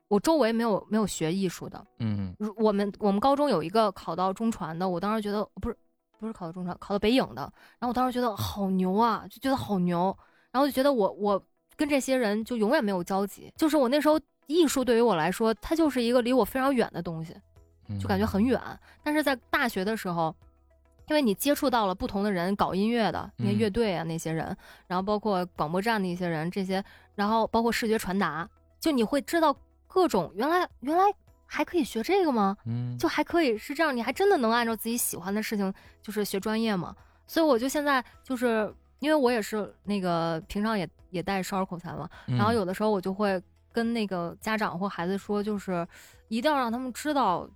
[0.08, 1.84] 我周围没有没有学艺术的。
[1.98, 5.76] 嗯如我们我们高中有一个考到中传的，我当时觉得不是
[6.18, 7.42] 不是考到中传，考到北影的，
[7.78, 10.16] 然后我当时觉得好牛啊，就觉得好牛，
[10.50, 11.42] 然后就觉得我我
[11.76, 17.34] 跟这些人就永远没有交集，就是我那时候艺术对于我来说，它就是一个离我非常远的东西。
[17.88, 18.60] 嗯，就感觉很远。
[19.02, 20.34] 但是在大学的时候，
[21.08, 26.82] 因为你接触到了不同的人，搞音乐的那乐队啊，那些人，然后包括广播站的一些人，这些，
[27.14, 28.48] 然后包括视觉传达，
[28.80, 29.54] 就你会知道
[29.94, 31.04] 各种原来原来
[31.46, 32.56] 还可以学这个吗？
[32.66, 36.96] 嗯，就还可以是这样，你还真的能按照自己喜欢的事情就是学专业吗？
[37.28, 43.40] 所以我就现在就是因为我也是那个平常也也带少儿口才嘛，嗯然后有的时候我就会
[43.72, 45.86] 跟那个家长或孩子说，就是
[46.26, 47.48] 一定要让他们知道，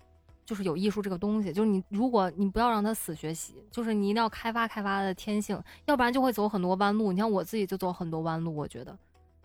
[0.47, 1.53] 就是有艺术这个东西。
[1.53, 7.11] 就是你，如果你不要让他死学习，就是你一定要开发开发他的天性，要不然就会走很多弯路。
[7.11, 8.97] 你像我自己就走很多弯路，我觉得。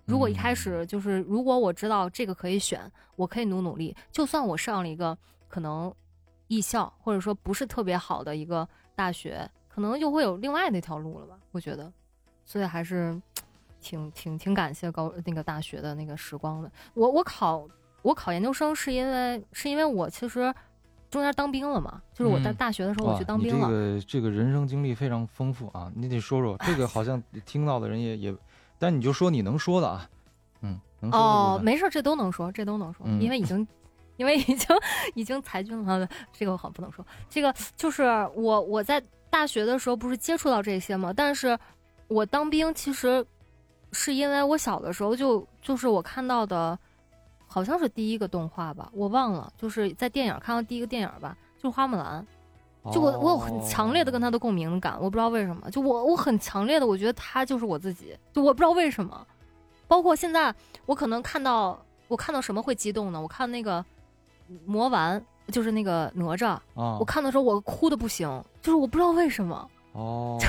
[0.06, 5.94] 如果一开始就是，如果我知道这个可以选，我可以努努力，就算我上了一个可能
[6.48, 11.38] 艺校或者说不是特别好的一个大学，可能就会有另外的一条路了吧？
[11.52, 11.92] 我觉得，
[12.46, 13.20] 所以还是
[13.80, 16.72] 挺挺挺感谢高那个大学的那个时光的。
[16.94, 17.68] 我我考
[18.02, 20.54] 我考研究生是因为是因为我其实
[21.10, 23.68] 中间当兵了嘛，就是我在嗯大学的时候我去当兵了。
[23.68, 28.36] 你这个这个人生经历非常丰富啊，你得说说这个， 好像听到的人也也，
[28.84, 30.10] 但你就说你能说的啊，
[30.60, 33.66] 嗯，能说哦，没事，这都能说，这都能说，嗯因为已经，
[34.18, 34.68] 因为已经
[35.16, 37.06] 已经裁军了，这个我好像不能说。
[37.30, 38.04] 这个就是
[38.36, 41.58] 我我在大学的时候不是接触到这些嘛，但是
[42.10, 43.26] 我当兵其实
[43.94, 46.78] 是因为我小的时候就就是我看到的，
[47.48, 52.26] 好像是第一个动画吧，我忘了，就是在电影看到第一个电影吧，就是花木兰。
[52.92, 59.26] 就我我有很强烈的跟他，的共鸣感，我不知道为什么，就我我很强烈的，我觉得他就是我自己，就我不知道为什么，
[59.88, 60.54] 包括现在
[60.86, 63.22] 我可能看到我看到什么会激动呢？
[63.22, 63.84] 我看那个
[64.66, 68.28] 魔丸，就是那个哪吒，啊我看的时候我哭的不行，
[68.62, 70.48] 就是我不知道为什么，哦，就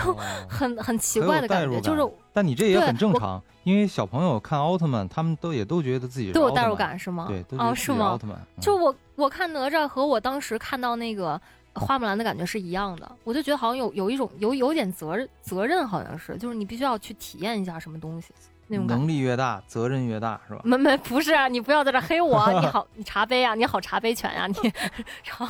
[0.48, 2.02] 很很奇怪的感觉，就是。
[2.32, 7.26] 但你这也很正常，因为小朋友看奥特曼，他们都也都觉得自己都有代入感是吗？
[7.28, 8.18] 对，都觉哦，得自己是吗奥？
[8.18, 11.40] 特曼，嗯就我我看哪吒和我当时看到那个
[11.74, 18.32] 花木兰的感觉是一样的，我就觉得好像有有一种有有点责任责任，好像是就是你必须要去体验一下什么东西
[18.68, 19.00] 那种感觉。
[19.00, 20.60] 能力越大，责任越大，是吧？
[20.64, 24.54] 没没不是啊，你不要在这黑我，你好你茶杯啊，你好茶杯犬呀、你，
[25.24, 25.48] 然后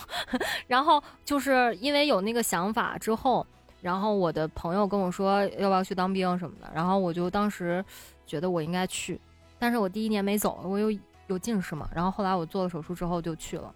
[0.66, 3.46] 然后就是因为有那个想法之后，
[3.82, 7.84] 然后我的朋友跟我说要不要去当兵什么的，然后我就当时
[8.26, 9.20] 觉得我应该去，
[9.58, 13.72] 但是我第一年没走，我有有近视嘛，然后后来我做了手术之后就去了，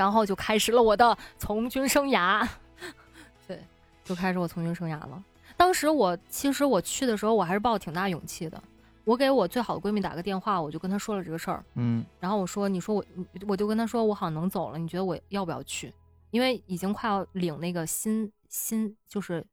[0.00, 2.48] 然后就开始了我的从军生涯，
[3.46, 3.62] 对，
[4.02, 5.22] 就开始我从军生涯了。
[5.58, 8.62] 当时我其实我去的时候，我还是抱挺大勇气的。
[9.04, 13.04] 我给我最好的闺蜜打个电话，我就跟她说了这个事儿，嗯，然后我说：“你说我，
[13.46, 15.92] 我就跟她说我好像能走了，你觉得我要不要去？
[16.30, 19.46] 因为已经快要领那个新新就是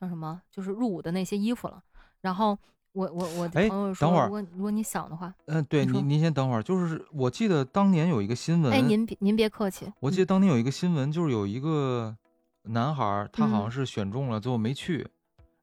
[0.00, 1.82] 叫什么，就是入伍的那些衣服了。
[2.20, 2.56] 然后
[2.92, 12.16] 我我我朋友说，等会儿如果如果你想的话，嗯，对，您您先等会儿，就是我记得当年有一个新闻，哎，您别您别客气，我记得当年有一个新闻，就是有一个
[12.62, 15.06] 男孩儿，他好像嗯是选中了，最后没去，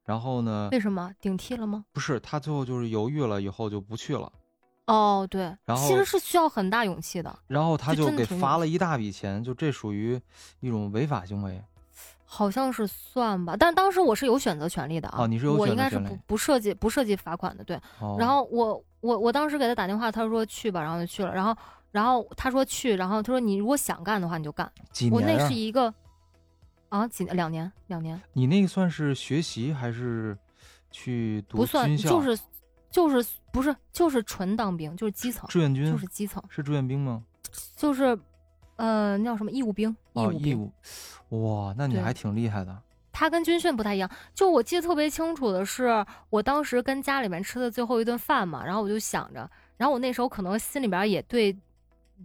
[0.04, 1.84] 然后呢，为什么顶替了吗？
[1.92, 4.32] 不是他最后就是犹豫了，以后就不去了，
[4.86, 10.20] 哦，对，然后其实是需要很大勇气的，然后他就给罚了一大笔钱，就这属于
[10.60, 11.62] 一种违法行为。
[12.26, 13.56] 好像是算吧。
[13.56, 17.80] 但当时我是有选择权利的啊，哦你是有我选择权利应该是不不涉及不涉及罚款的，对。
[18.00, 21.32] 哦，然后我我我当时给他打电话，他说去吧，然后就去了。
[21.32, 21.56] 然后
[21.92, 24.70] 然后他说去，然后他说你如果想干的话你就干。
[25.10, 25.94] 我那几年啊是一个
[26.88, 30.36] 啊几两年两年你那个算是学习还是
[30.90, 31.96] 去读不算？
[31.96, 32.38] 就是
[32.90, 37.22] 就是不是就是纯当兵，就是基层，志愿军，就是基层，是志愿兵吗？
[37.76, 38.18] 就是
[38.76, 40.40] 呃那叫什么义务兵，义哦，务兵。
[40.40, 40.70] 义务，
[41.66, 42.76] 哇，那你还挺厉害的。
[43.12, 51.56] 他跟军训不太一样，就我记得特别清楚的是，我当时跟家里面吃的最后一顿饭嘛，然后我就想着，然后我那时候可能心里边也对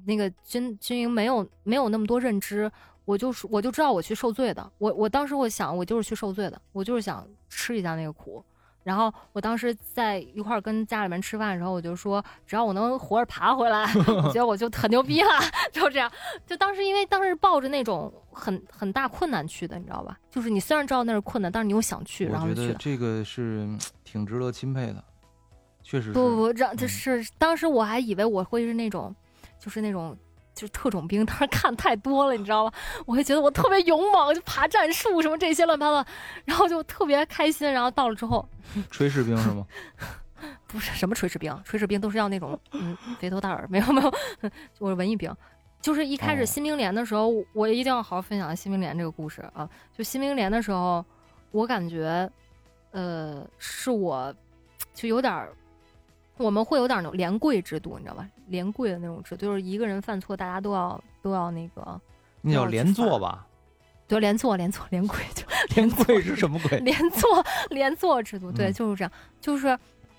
[0.05, 2.69] 那个军军营没有没有那么多认知，
[3.05, 8.43] 我就是我就知道我去受罪的，我我当时我想我就是去受罪的，我就是想吃一下那个苦。
[8.83, 15.29] 然后我当时在一块儿跟家里面吃饭的时候，我就说，只要我能活着爬回来， 我觉得我就很牛逼了，
[15.71, 16.11] 就这样。
[16.45, 20.17] 就当时因为当时抱着那种很很大困难去的，你知道吧？
[20.31, 22.73] 就是你虽然知道那是困难，但是你又想去，然我觉后就去了。
[22.73, 25.03] 得这个是嗯挺值得钦佩的，
[25.83, 26.13] 确实是。
[26.13, 29.15] 不不不，让这嗯是当时我还以为我会是那种，
[29.59, 30.17] 就是那种。
[30.61, 32.71] 就是特种兵，当时看太多了，你知道吗？
[33.07, 36.07] 我会觉得我特别勇猛，就爬战术什么这些乱七八糟，
[36.45, 37.71] 然后就特别开心。
[37.71, 38.47] 然后到了之后，
[38.91, 39.65] 炊事兵是吗？
[40.67, 44.13] 不是什么炊事兵，炊事兵都是要那种嗯肥头大耳，没有没有，
[44.77, 45.35] 我是文艺兵。
[45.81, 49.67] 就是一开始哦新兵连的时候，我一定要好好分享新兵连这个故事啊。
[49.97, 51.03] 就新兵连的时候，
[51.49, 52.29] 我感觉，
[52.91, 54.31] 呃，是我
[54.93, 55.51] 就有点儿，
[56.37, 58.27] 我们会有点儿那种连跪制度，你知道吧？
[58.47, 61.99] 连跪的那种制度，就是一个人犯错，大家都要都要那个，
[62.41, 63.45] 那叫连坐吧？
[64.07, 65.43] 对，连坐 连坐连跪就
[65.75, 66.79] 连跪是什么鬼？
[66.79, 69.11] 连坐连坐制度， 对，嗯就是这样。
[69.39, 69.77] 就是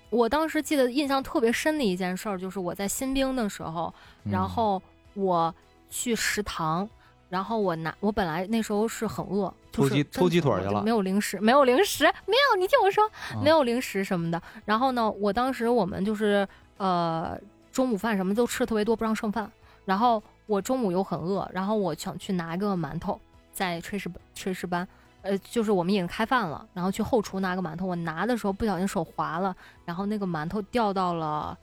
[0.09, 4.81] 我当时记得印象特别深的一件事儿，就是我在新兵的时候，然嗯后
[5.13, 5.53] 我
[5.89, 6.89] 去食堂，
[7.29, 14.41] 然后我拿我本来那时候是很饿，偷鸡偷鸡腿去了没有零食，没有零食，没有，你听我说，啊没有零食什么的。
[14.63, 17.37] 然后呢，我当时我们就是呃
[17.71, 19.51] 中午饭什么都吃的特别多，不让剩饭。
[19.83, 23.19] 然后我中午又很饿，然后我想去拿个馒头，
[23.51, 24.87] 在炊事炊事班，
[25.23, 27.85] 呃，就是我们已经开饭了，然后去后厨拿个馒头。
[27.85, 31.57] 我拿的时候不小心手滑了，然后那个馒头掉到了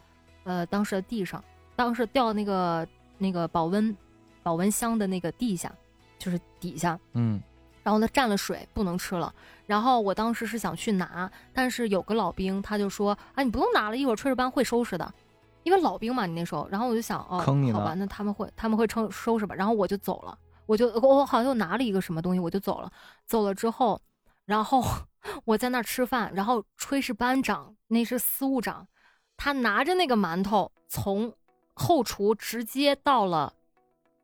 [0.45, 1.43] 呃当时的地上，
[1.77, 3.97] 当时掉那个那个保温
[4.43, 5.73] 保温箱的那个地下，
[6.19, 6.99] 就是底下。
[7.15, 7.41] 嗯，
[7.83, 9.33] 然后它蘸了水，不能吃了。
[9.67, 15.15] 然后我当时是想去拿，但是有个老兵他就说：“啊，你不用拿了，一会儿炊事班会收拾的。”
[15.63, 19.55] 因为老兵嘛，你那时候，然后我就想，哦，坑你好吧，那他们会他们会收收拾吧。
[19.55, 22.91] 然后我就走了，我就我好像又拿了一个什么东西，我就走了。
[23.27, 24.01] 走了之后，
[24.47, 24.83] 然后
[25.45, 28.89] 我在那儿吃饭，然后炊事班长那是司务长，
[29.37, 31.33] 他拿着那个馒头从
[31.75, 33.53] 后厨直接到了，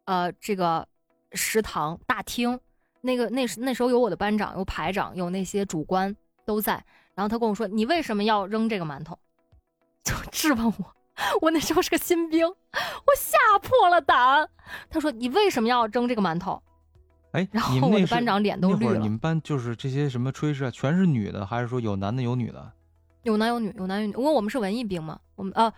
[0.07, 0.89] 呃，这个
[1.33, 2.59] 食堂大厅。
[3.07, 6.85] 那个那时那时候有我的班长，有排长，有那些主官都在。
[7.15, 9.17] 然后他跟我说：“你为什么要扔这个馒头？”
[10.05, 10.95] 就质问我。
[11.41, 12.55] 我那时候是个新兵，我
[13.17, 14.47] 吓破了胆。
[14.91, 16.63] 他说：“你为什么要扔这个馒头
[17.33, 19.09] 哎，？”然后我的班长脸都绿了你。
[19.09, 22.71] 们班就是这些什么炊事啊，全是女的，还是说有男的有女的？
[23.23, 24.13] 有男有女，有男有女。
[24.13, 25.73] 因为我们是文艺兵嘛，我们啊，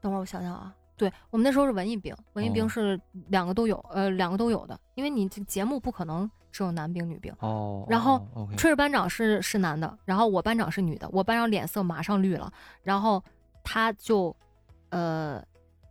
[0.00, 7.34] 等会儿我想想啊，对我们那时候是文艺兵，文艺兵哦是两个都有，呃，两个都有的，因为你这节目不可能只有男兵女兵。
[7.40, 8.20] 哦，然后
[8.54, 13.24] 炊事班长是是男的，然后我班长是女的，我班长脸色马上绿了，然后
[13.64, 14.36] 他就，
[14.90, 15.42] 呃，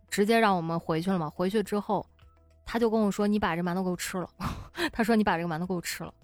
[0.08, 1.28] 直接让我们回去了嘛。
[1.28, 2.06] 回去之后，
[2.64, 4.30] 他就跟我说：“你把这馒头给我吃了。
[4.92, 6.14] ”他说：“你把这个馒头给我吃了。”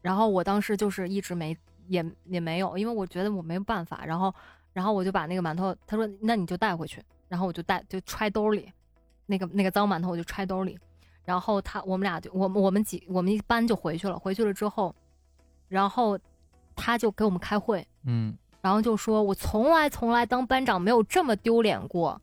[0.00, 1.56] 然后我当时就是一直没
[1.88, 4.04] 也也没有，因为我觉得我没有办法。
[4.06, 4.32] 然后
[4.72, 8.72] 然后我就把那个馒头，他说：“那你就带回去。”然后我就带就揣兜里，
[9.26, 10.78] 那个那个脏馒头我就揣兜里。
[11.24, 14.18] 然后他我们俩就我们我们几我们一班就回去了。
[14.18, 14.94] 回去了之后，
[15.68, 16.18] 然后
[16.74, 22.18] 他就给我们开会，嗯，然后就说我从来从来当班长没有这么丢脸过，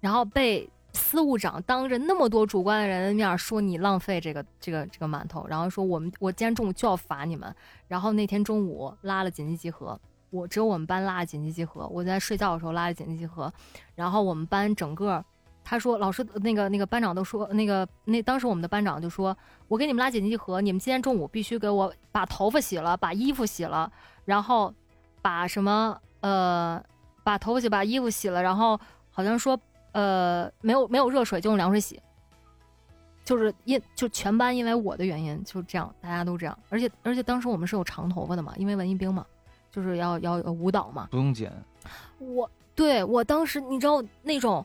[0.00, 7.54] 然后被司务长当着那么多主观的人的面说你浪费这个这个这个馒头，然后说我们我今天中午就要罚你们，
[7.86, 9.96] 然后那天中午拉了紧急集合。
[10.30, 13.52] 我只有我们班拉了紧急集合，我在睡觉的时候拉了紧急集合，
[13.94, 15.24] 然后我们班整个，
[15.64, 19.36] 他说老师那个那个班长都说那个那当时我们的班长就说，
[19.68, 23.90] 我给你们拉紧急集合，你们今天中午必须给我把头发洗了，把衣服洗了，
[24.24, 24.72] 然后
[25.20, 26.82] 把什么呃
[27.22, 28.78] 把头发洗，把衣服洗了，然后
[29.10, 29.58] 好像说
[29.92, 32.00] 呃没有没有热水就用凉水洗，
[33.24, 39.26] 就是因就全班因为我的原因就这样，大家都这样，而且而且当时我们是有长头发的嘛，因为文艺兵嘛，
[39.70, 41.52] 就是要要有舞蹈嘛，不用剪，
[42.18, 44.64] 我对我当时你知道那种，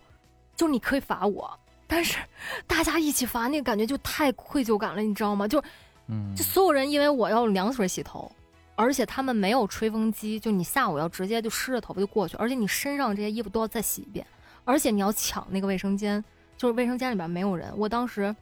[0.56, 2.18] 就是你可以罚我，但是
[2.66, 5.48] 大家一起罚那个感觉就太愧疚感了，你知道吗？
[5.48, 5.64] 就
[6.08, 8.32] 嗯就，所有人因为我要凉水洗头，
[8.76, 14.26] 而且他们没有吹风机，就你下午要直接就湿着头发就过去，而且你身上这些衣服都要再洗一遍，
[14.64, 16.24] 而且你要抢那个卫生间，
[16.58, 17.72] 就是卫生间里边没有人。
[17.78, 18.36] 我当时，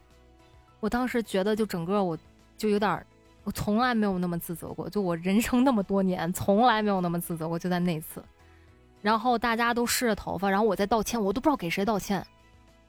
[0.80, 2.18] 我当时觉得就整个我
[2.58, 3.06] 就有点儿，
[3.44, 8.24] 我从来没有那么自责过，就我人生那么多年从来没有那么自责过，就在那次。
[9.02, 12.26] 然后大家都湿着头发，然后我在道歉，我都不知道给谁道歉，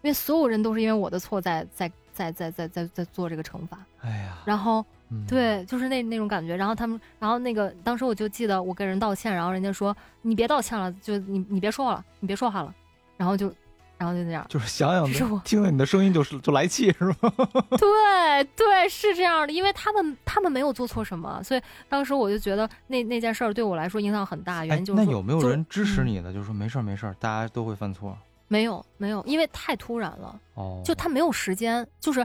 [0.03, 3.79] 因为所有人都是因为我的错在在在在在在在做这个惩罚。
[4.01, 6.55] 哎呀，然后嗯，对，就是那那种感觉。
[6.55, 12.73] 然后他们，然后那个当时我就记得我跟人道歉，然后人家说你别道歉了，就你你别说话了，你别说话了，
[13.17, 13.53] 然后就，
[13.99, 14.45] 然后就那样。
[14.49, 17.33] 就是想想是我听了你的声音就是 就来气是吗？
[17.79, 24.65] 对对，是这样的，因为他们他们没有做错什么，所以当时我就觉得那那件事儿对我来说影响很大。
[24.65, 26.33] 原哎因，就是说那有没有人支持嗯你的？
[26.33, 28.17] 就是说没事儿没事儿，大家都会犯错。
[28.49, 30.39] 没有没有，因为太突然了。
[30.55, 32.25] 哦，就他没有时间，就是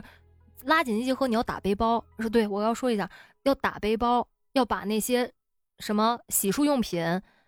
[0.64, 2.04] 拉紧急集合，你要打背包。
[2.18, 3.08] 说对，我要说一下，
[3.44, 5.32] 要打背包，要把那些
[5.78, 7.02] 什么洗漱用品、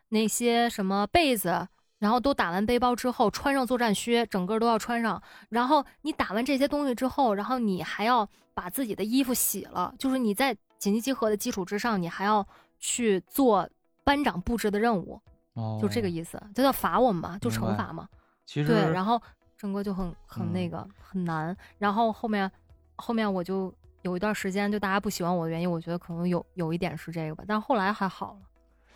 [0.09, 1.69] 那些什么被子，
[2.03, 5.23] 然后都打完背包之后，穿上作战靴，整个都要穿上。
[5.51, 12.45] 然后你打完这些东西之后，然后你还要把自己的衣服洗了，就是你在紧急集合的基础之上，你还要
[12.81, 13.71] 去做
[14.03, 15.23] 班长布置的任务，
[15.55, 18.09] 哦，就这个意思，就叫罚我们嘛，就惩罚嘛。
[18.45, 19.23] 其实对，然后
[19.57, 22.51] 整个就很很那嗯个、很难，然后后面
[22.97, 23.73] 后面我就
[24.03, 28.41] 有一段时间，就大家不喜欢我的原因，我觉得可能有有一点是这个吧，但是后来还好了，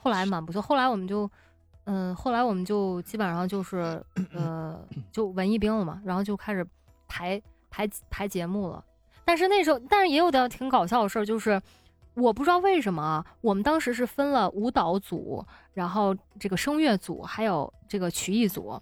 [0.03, 1.31] 后来蛮不错，后来我们就。
[1.87, 4.79] 嗯，后来我们就基本上就是，呃，
[5.11, 6.67] 就文艺兵了嘛，然后就开始
[7.09, 8.85] 排排排节目了。
[9.25, 11.61] 但是那时候，但是也有点挺搞笑的事儿，就是
[12.15, 18.81] 我不知道为什么啊，我们当时是分了舞蹈组，然后这个声乐组，还有这个曲艺组。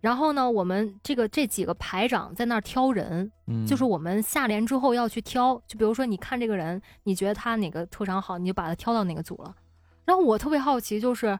[0.00, 9.52] 然后呢，我们这个这几个排长在那儿挑人，嗯，就是我们下连之后要去挑，就比如说你看这个人，你觉得他哪个特长好，你就把他挑到哪个组了。
[10.04, 11.36] 然后我特别好奇，就是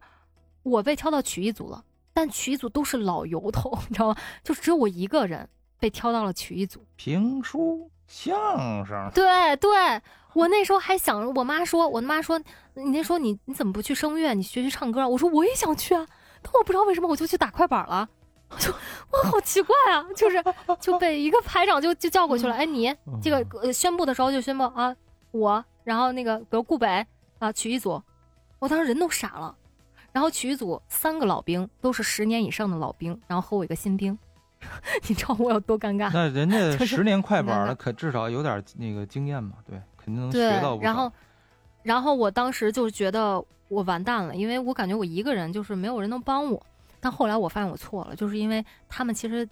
[0.66, 4.16] 我被挑到曲艺组了，但曲艺组都是老油头， 你知道吗？
[4.42, 5.48] 就只有我一个人
[5.78, 6.84] 被挑到了曲艺组。
[6.96, 10.00] 评书相声，对对，
[10.32, 12.36] 我那时候还想着，我妈说，我妈说，
[12.74, 15.08] 你那时候你你怎么不去声乐，你学学唱歌？
[15.08, 16.04] 我说我也想去啊，
[16.42, 18.08] 但我不知道为什么我就去打快板了。
[18.50, 18.72] 我就
[19.10, 20.06] 我，好奇怪啊！
[20.16, 20.42] 就是
[20.80, 22.54] 就被一个排长就就叫过去了。
[22.54, 24.94] 哎，你这个呃宣布的时候就宣布啊，
[25.32, 27.04] 我，然后那个比如顾北
[27.40, 28.00] 啊曲艺组，
[28.60, 29.56] 我当时人都傻了。
[30.16, 34.18] 然后曲艺组三个老兵都是十年以上的老兵，然后和我一个新兵，
[35.06, 36.10] 你知道我有多尴尬？
[36.10, 40.78] 那人家 十年快板了，可至少有点那个经验嘛，对，肯定能学到。
[40.78, 41.12] 然后，
[41.82, 46.66] 然后我当时就觉得我完蛋了，因为我感觉我一个人就是没有人能帮我。
[46.98, 49.46] 但后来我发现我错了，就是因为他们其实，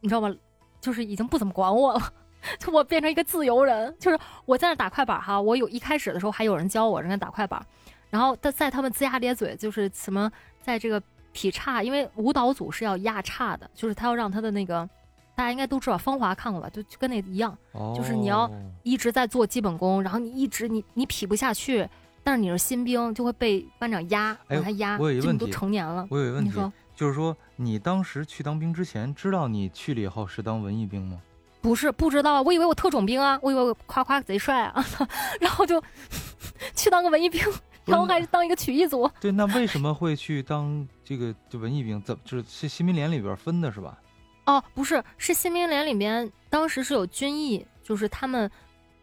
[0.00, 0.30] 你知道吧，
[0.78, 2.12] 就是已经不怎么管我了，
[2.60, 3.96] 就我变成一个自由人。
[3.98, 7.64] 就是我在那打快板哈，我有一开始的时候还有人教我人家打快板，
[8.12, 11.02] 然后他在他们龇牙咧嘴，就是什么在这个
[11.32, 14.88] 劈叉，因为舞蹈组是要压叉的，就是他要让他的那个。
[15.34, 16.68] 大家应该都知道，芳华看过吧？
[16.68, 17.56] 就就跟那一样，
[17.96, 18.50] 就是你要哦
[18.82, 21.88] 一直在做基本功，然后你一直你你劈不下去，
[22.22, 24.98] 但是你是新兵，就会被班长压，哎往他压。
[24.98, 31.18] 我有一问题成年了，我有一个问题你说，就是说你当时去当兵之前，知道你去了以后是当文艺兵吗？
[31.62, 34.84] 不是不知道啊，我以为我特种兵啊，我以为我夸夸贼帅啊，
[35.40, 35.82] 然后就
[36.76, 37.42] 去当个文艺兵，
[37.84, 39.10] 然后还是当一个曲艺组。
[39.20, 42.00] 对，那为什么会去当这个就文艺兵？
[42.02, 43.98] 怎么就是是新民联里边分的是吧？
[44.46, 48.50] 哦，不是，是新民联里面当时是有军艺，就是他们，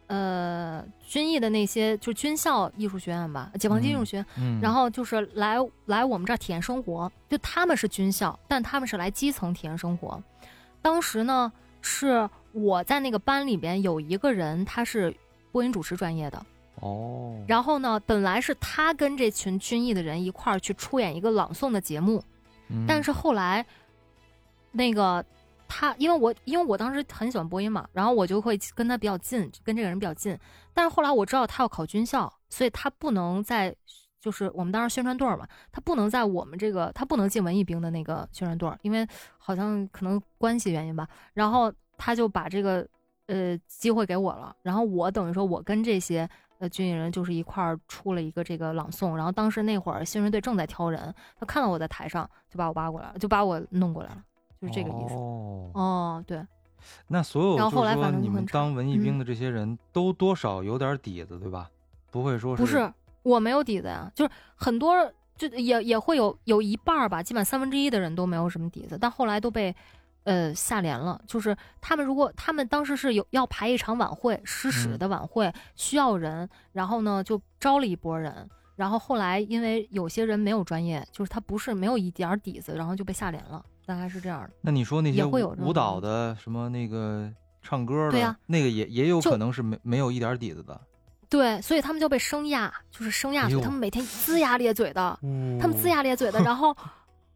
[0.06, 5.56] 呃，军艺的那些就军校艺术学院吧，解放军艺术学院，嗯，然后就是来
[5.86, 10.22] 来我们这儿体验生活，就他们是军校，但他们是来基层体验生活。
[10.82, 11.50] 当时呢，
[11.80, 15.14] 是我在那个班里边有一个人，他是
[15.52, 16.44] 播音主持专业的，
[16.80, 22.24] 哦，然后呢，本来是他跟这群军艺的人一块儿去出演一个朗诵的节目，
[22.68, 23.64] 嗯但是后来，
[24.72, 25.22] 那个
[25.68, 30.34] 他，因为我因为我当时很喜欢播音嘛，然后我就会跟他比较近，跟这个人比较近。
[30.72, 33.76] 但是后来我知道他要考军校，所以他不能在，
[34.18, 39.06] 就是我们当时宣传队儿嘛，他不能在我们这个，他不能进文艺兵的那个宣传队儿，因为
[39.36, 41.06] 好像可能关系原因吧。
[41.34, 42.88] 然后他就把这个
[43.26, 46.26] 呃机会给我了，然后我等于说我跟这些。
[46.60, 54.22] 呃，军艺人就是一块儿出了一个这个朗诵，然后当时那会儿新人队正在挑人，他看到我在台上，就把我挖过来了，就把我弄过来了，
[54.60, 55.14] 就是这个意思。
[55.14, 56.46] 哦，哦，对，
[57.08, 61.70] 那所有然后后来就是说你们当文艺兵嗯的这些人都多少有点底子，对吧？
[62.10, 62.92] 不会说是不是
[63.22, 64.94] 我没有底子呀，就是很多
[65.38, 69.74] 就也也会有有一半儿吧，基本三分之一的人都没有什么底子，但后来都被
[70.24, 71.20] 呃下联了。
[71.26, 78.48] 就是他们如果他们当时是有要排一场晚会，诗史嗯的晚会、需要人，然后呢就招了一波人。
[78.76, 84.50] 然后后来，因为有些人没有专业，就是他不是没有一点底子，然后就被下联了，大概是这样的。
[84.62, 90.80] 那你说那些会有舞舞蹈的什么那个唱歌的，对呀那个也也有可能是没没有一点底子的。
[91.28, 95.18] 对，所以他们就被生压，就是生压他们每天龇牙咧嘴的，
[95.60, 96.74] 他们龇，牙咧嘴的， 然后，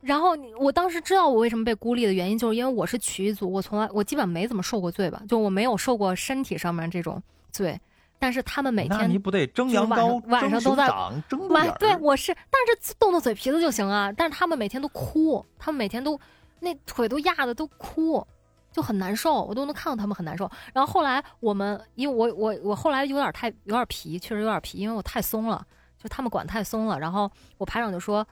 [0.04, 7.80] 然后你我当时知道我为什么被孤立的原因，就是因为我是曲艺组，我从来我基本没怎么受过罪吧，就我没有受过身体上面这种罪，
[8.18, 10.88] 但是他们每天你天不得蒸羊羔上、晚上都在
[11.28, 16.20] 蒸晚对我是，但是动动嘴皮子就行啊，但是他们每天都哭，他们每天都
[16.60, 18.24] 那腿都压的都哭。
[18.72, 20.50] 就很难受，我都能看到他们很难受。
[20.72, 25.64] 然后后来我们，因为我我我后来有点太有点皮，确实有点皮，因为我太松了，
[25.96, 26.98] 就他们管太松了。
[26.98, 28.26] 然后我排长就说：“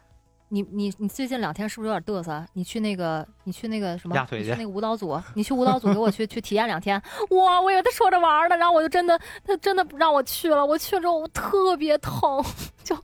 [0.53, 2.45] 你你你最近两天是不是有点嘚瑟？
[2.53, 4.23] 你去那个你去那个什么压？
[4.27, 7.01] 腿去你去那个舞蹈组，你去舞蹈组给我去去体验两天。”
[7.33, 10.65] 哇，我以为他说着玩儿呢，然后我就真的他真的让我去了。
[10.67, 12.45] 我去了之后我特别疼，
[12.85, 12.95] 就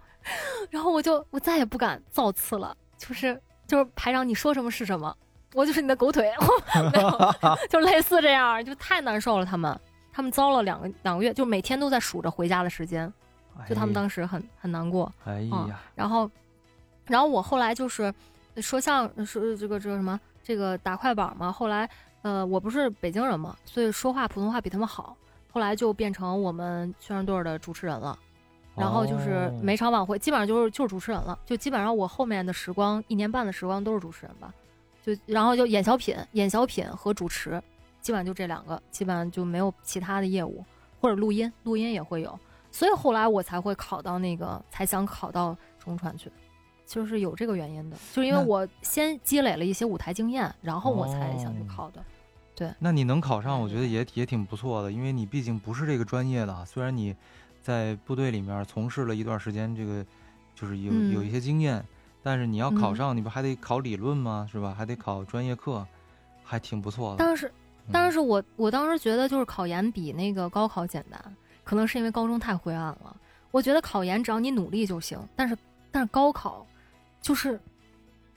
[0.69, 5.17] 然后我就我再也不敢造次了，就是就是排长你说什么是什么。
[5.55, 6.31] 我就是你的狗腿，
[6.93, 7.35] 没有，
[7.71, 9.47] 就类似这样，就太难受了。
[9.47, 9.81] 他们，
[10.13, 13.11] 他们遭了两个两个月，就每天都在数着回家的时间，
[13.67, 15.11] 就他们当时很很难过。
[15.25, 16.31] 哎啊呀，然后，
[17.09, 18.13] 然后我后来就是
[18.57, 21.51] 说相说这个这个什么这个打快板嘛。
[21.51, 21.89] 后来，
[22.23, 25.17] 呃，我不是北京人嘛，所以说话普通话比他们好。
[25.51, 28.19] 后来就变成我们宣传队的主持人了。
[28.77, 34.55] 然后就是哦每场晚会基本上就是就是主持人了，就基本上我后面的时光一年半的时光都是主持人吧。
[35.05, 37.61] 就然后就演小品，演小品和主持，
[38.01, 40.65] 基本上就这两个，基本上就没有其他的业务
[41.01, 42.39] 或者录音，录音也会有。
[42.71, 46.31] 所以后来我才会考到那个，才想考到中传去，
[46.89, 52.03] 就是有这个原因的，就是因为我先积累了一些舞台经验，然后我才想去哦考的。
[52.57, 56.65] 对那你能考上，我觉得也也挺不错的，因为你毕竟不是这个专业的啊。
[56.65, 57.15] 虽然你
[57.63, 60.05] 在部队里面从事了一段时间，这个
[60.55, 61.85] 就是有、嗯有一些经验，
[62.23, 64.49] 但是你要考嗯上，你不还得考理论吗？
[64.51, 64.75] 是吧？
[64.77, 65.87] 还得考专业课，
[66.43, 67.19] 还挺不错的。
[67.19, 67.53] 当时，
[67.87, 73.15] 嗯当时我我当时觉得就是考研比那个高考简单，可能是因为高中太灰暗了。
[73.51, 75.57] 我觉得考研只要你努力就行，但是
[75.93, 76.67] 但是高考，
[77.21, 77.61] 就是。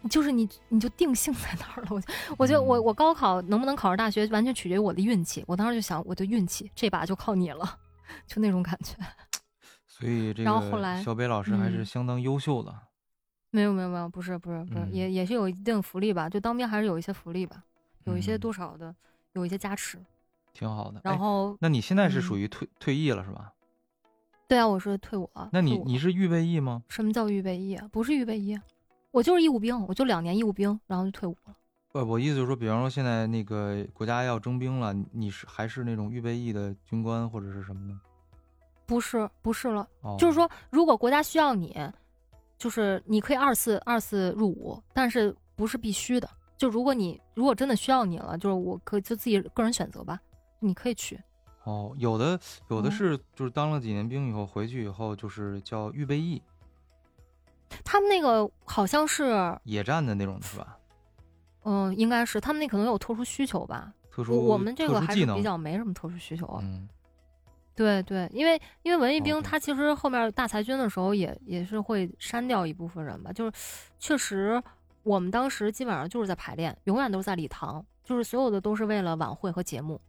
[0.09, 1.89] 就是你，你就定性在那儿了。
[1.91, 5.43] 我就我觉得我嗯我高考能不能考上大学，完全取决于我的运气。
[5.45, 7.77] 我当时就想，我的运气这把就靠你了，
[8.25, 8.95] 就那种感觉。
[9.85, 12.75] 所以这然后后来个小北老师还是嗯相当优秀的。
[13.51, 17.63] 没有没有没有，不是不是不是，嗯也也是有一定福利吧，就当兵还是有一些福利吧，
[18.05, 18.95] 有一些嗯多少的，
[19.33, 20.03] 有一些加持。
[20.51, 20.97] 挺好的。
[21.03, 23.53] 哎然后，那你现在是属嗯于退、退役了是吧？
[24.51, 25.49] 对啊，我是退伍了。
[25.53, 26.83] 那你你是预备役吗？
[26.89, 27.87] 什么叫预备役啊？
[27.89, 28.61] 不是预备役啊，
[29.11, 31.55] 我就是义务兵，我就两年义务兵，然后就退伍了。
[31.93, 37.97] 不，我意思就是说，比方说现在那个国家要征兵了，你你是还是那种预备役的军官或者是什么呢？
[38.85, 41.73] 不是不是了，哦，就是说，如果国家需要你，
[42.57, 46.29] 就是你可以二次二次入伍，但是不是必须的。
[46.57, 50.19] 就如果你如果真的需要你了，就是我可以就自己个人选择吧，
[50.59, 51.17] 你可以去。
[51.63, 52.39] 哦，有的
[52.69, 56.41] 有的嗯是就是当了几年兵以后回去以后就是叫预备役，
[57.83, 60.77] 他们那个好像是，野战的那种是吧？
[61.63, 63.93] 嗯、应该是他们那可能有特殊需求吧。
[64.03, 66.59] 我特殊我们这个还是比较没什么特殊需求啊。
[66.63, 66.89] 嗯
[67.73, 73.51] 对对，因为因为文艺兵他其实后面大裁军的时候也也是会删掉一部分人吧，就是
[73.97, 74.61] 确实
[75.03, 79.99] 我们当时基本上就是在排练，永远都是在礼堂，就是所有的都是为了晚会和节目。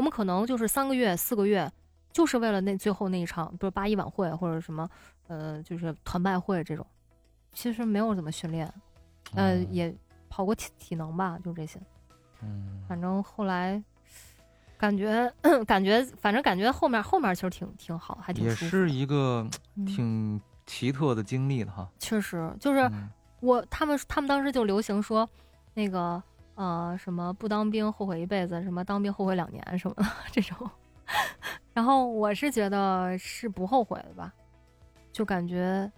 [0.00, 1.70] 我们可能就是三个月、四个月，
[2.10, 4.88] 就是为了那最后那一场，比如八一晚会或者什么，
[5.28, 6.86] 呃，就是团拜会这种，
[7.52, 8.66] 其实没有怎么训练，
[9.34, 9.94] 呃，哦也
[10.30, 11.78] 跑过体体能吧，就这些。
[12.42, 13.78] 嗯反正后来
[14.78, 15.30] 感觉
[15.68, 21.86] 感觉，反正感觉后面后面其实挺挺好，还挺也舒是一个嗯挺奇特的经历的哈。
[21.98, 25.28] 确实就是嗯我他们他们当时就流行说
[25.74, 26.22] 那个
[26.54, 30.68] 呃什么不当兵后悔一辈子，什么当兵后悔两年什么的 这种。
[31.74, 34.32] 然后我是觉得是不后悔的吧，
[35.12, 35.90] 就感觉。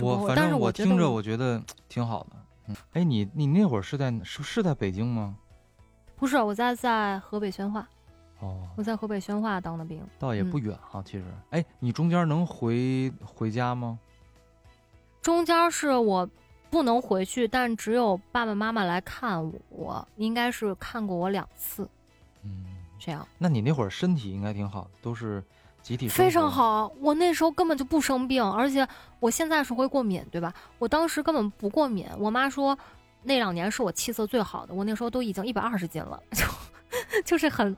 [0.00, 2.36] 我反正我听着，我我觉得挺好的。
[2.68, 5.36] 嗯，哎，你你那会儿是在是是在北京吗？
[6.16, 7.88] 不是我在在河北宣化，
[8.40, 10.00] 哦，我在河北宣化当的兵。
[10.18, 11.24] 倒也不嗯远哈，其实。
[11.50, 13.98] 哎，你中间能回回家吗？
[15.22, 16.28] 中间是我
[16.70, 21.88] 不能回去，但只有爸爸妈妈来看我，应该是看过我两次，
[22.44, 22.64] 嗯，
[22.98, 25.42] 这样那你那会儿身体应该挺好的，都是
[25.82, 26.50] 集体生非常。
[26.50, 26.92] 好。
[27.00, 28.86] 我那时候根本就不生病，而且
[29.18, 30.54] 我现在是会过敏，对吧？
[30.78, 32.06] 我当时根本不过敏。
[32.18, 32.78] 我妈说
[33.22, 36.44] 那两年是我气色最好的，我那时候都已经一百二十斤了，就
[37.24, 37.76] 就是很，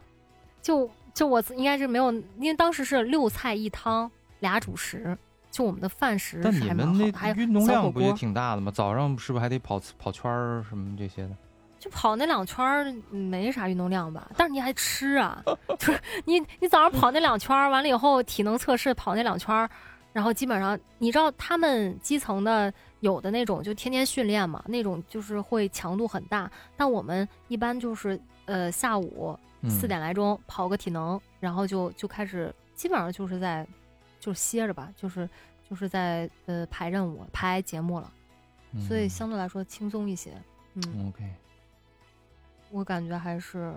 [0.61, 5.17] 就就我应该是没有，因为当时是六菜一汤俩主食，
[5.53, 8.73] 就我们的饭食但是还蛮好的，你们那运动小火量不也锅挺大的吗？
[8.75, 11.37] 早上是不是还得跑跑圈儿什么这些的？
[11.79, 15.43] 就跑那两圈儿没啥运动量吧，但是你还吃啊，
[15.79, 19.69] 就是你你早上跑那两圈儿，完了以后体能测试跑那两圈儿，
[20.13, 33.67] 然后基本上你知道他们基层的有的那种就天天训练嘛，那种就是会强度很大，但我们一般就是呃下午嗯四点来钟跑个体能，然后就就开始基本上就是在
[34.23, 35.29] 就歇着吧，就是
[35.69, 38.09] 就是在呃排任务排节目了，
[38.87, 40.31] 所以嗯相对来说轻松一些，
[40.75, 41.09] 嗯。
[41.09, 41.29] OK。
[42.71, 43.75] 我感觉还是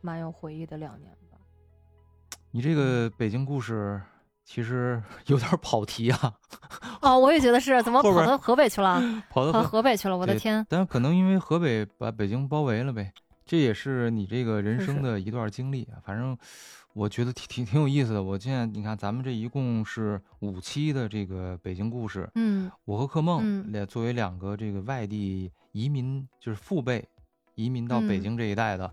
[0.00, 1.38] 蛮有回忆的两年吧。
[2.50, 4.02] 你这个北京故事
[4.44, 6.34] 其实 有点跑题啊，
[7.00, 9.00] 哦，我也觉得是，怎么跑到河北去了？
[9.30, 10.66] 跑到跑河，北去了，我的天！
[10.68, 13.12] 但可能因为河北把北京包围了呗，
[13.46, 15.96] 这也是你这个人是是生的一段经历啊。
[16.04, 16.36] 反正
[16.94, 18.22] 我觉得挺挺挺有意思的。
[18.22, 27.06] 我现在你看，咱们这一共是五期的这个北京故事，嗯我和柯梦作为两个这个外地移民，就是父辈
[27.54, 28.92] 移民到北嗯京这一代的，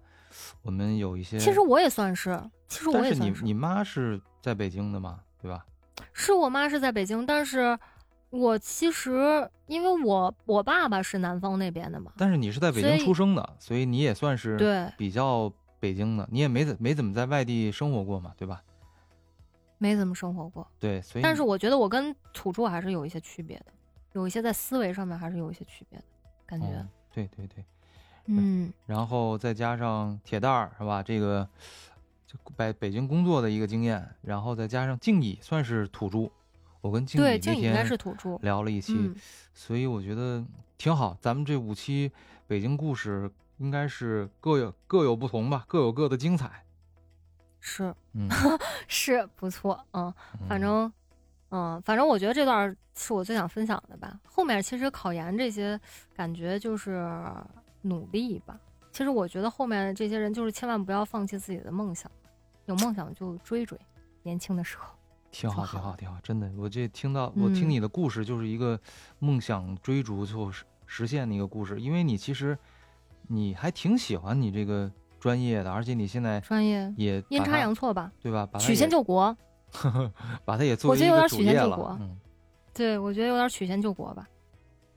[0.61, 1.37] 我们有一些。
[1.37, 5.65] 其实我也算是，其实我但也算是，是你你妈是在北京的嘛，对吧？
[6.13, 7.77] 是我妈是在北京，但是
[8.29, 18.63] 我其实因为我我爸爸是南方那边的嘛，但是你是在北京出生的，所以你也算是对，比较北京的，你也没怎没怎么在外地生活过嘛，对吧？
[19.77, 20.67] 没怎么生活过。
[20.79, 23.67] 对，所以但是我觉得我跟土著还是有一些区别的，
[24.13, 26.05] 有一些在思维上面还是有一些区别的
[26.45, 26.67] 感觉。
[26.67, 27.65] 哦对对对，
[28.27, 31.01] 嗯，然后再加上铁蛋儿是吧？
[31.01, 31.45] 这个
[32.27, 36.29] 就北北京工作的一个经验，然后再加上静怡算是土著，
[36.81, 38.37] 我跟静怡对，那静应该天是土著。
[38.43, 39.15] 聊了一期，嗯，
[39.55, 40.45] 所以我觉得
[40.77, 41.17] 挺好。
[41.19, 42.11] 咱们这五期
[42.45, 43.29] 北京故事
[43.59, 46.65] 应该是各有各有不同吧，各有各的精彩。
[47.59, 48.27] 是嗯，
[48.87, 50.11] 是不错，嗯。
[50.47, 50.93] 反嗯正，
[51.51, 54.19] 嗯，反正我觉得这段是我最想分享的吧。
[54.25, 55.79] 后面其实考研这些，
[56.15, 57.05] 感觉就是
[57.81, 58.59] 努力吧。
[58.91, 62.09] 其实我觉得后面这些人就是千万不要放弃自己的梦想，
[62.65, 63.77] 有梦想就追追，
[64.23, 64.85] 年轻的时候。
[65.31, 68.79] 挺好，挺好挺好，真的，我这听到，我听嗯你的故事，就是一个
[69.19, 71.79] 梦想追逐最后实实现的一个故事。
[71.79, 72.57] 因为你其实
[73.31, 78.45] 你还挺喜欢你这个专业的，而且你现在专业也阴差阳错吧，对吧？
[78.51, 79.35] 把曲线救国。
[80.43, 81.69] 把它也做我觉得有点曲线救。
[81.69, 82.17] 国嗯，
[82.73, 84.27] 对，我觉得有点曲线救国吧。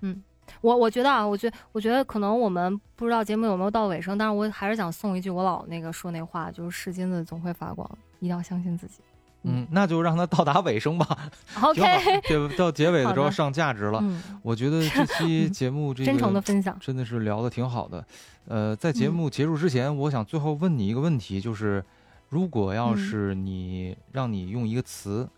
[0.00, 0.22] 嗯，
[0.62, 7.86] 我我觉得啊，我觉我觉得可能我们不知道节目有没有到尾声，但是我还是想送一句我老那个说那话，就是是金子总会发光，
[8.20, 9.02] 一定要相信自己。
[9.44, 11.18] 嗯，那就让它到达尾声吧。
[11.62, 11.80] OK，
[12.28, 13.98] 对，到结尾的时候上价值了。
[14.02, 16.76] 嗯，我觉得 这期节目这个真诚的分享。
[16.80, 18.04] 真的是聊的挺好的。
[18.46, 21.84] 呃，在节嗯目结束之前，我想最后问你一个问题，就是
[22.28, 25.28] 如果要嗯是你让你用一个词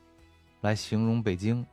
[0.61, 1.64] 来形容北京，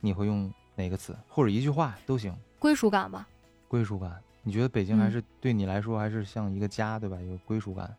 [0.00, 2.34] 你会用哪个词，或者一句话都行？
[2.58, 3.26] 归属感吧，
[3.68, 4.12] 归属感，
[4.42, 7.16] 你觉得北京还嗯是对你来说还是像一个家，对吧？
[7.20, 7.94] 有归属感，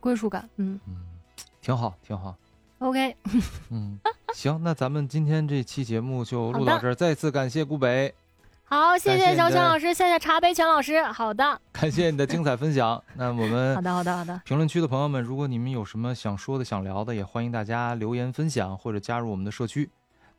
[0.00, 0.48] 归属感。
[0.56, 0.96] 嗯嗯，
[1.60, 2.36] 挺好，挺好。
[2.80, 3.16] ，OK，
[3.70, 3.98] 嗯，
[4.34, 8.12] 行，那咱们今天这期节目就录到这儿，再次感谢顾北，
[8.64, 11.02] 好，谢谢小泉老师，谢谢茶杯泉老师。
[11.04, 13.02] 好的，感谢你的精彩分享。
[13.14, 14.40] 那我们好的，好的，好的。
[14.44, 19.90] 评论区的朋友们，如果你们有什么想说的、想聊的，也欢迎大家留言分享或者加入我们的社区。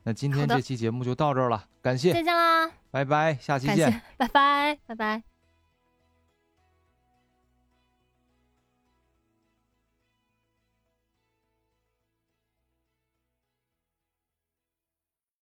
[0.04, 4.02] 那今天这期节目就到这儿了，感谢，再见啦，拜拜，下期见。
[4.18, 5.31] 拜拜，拜拜。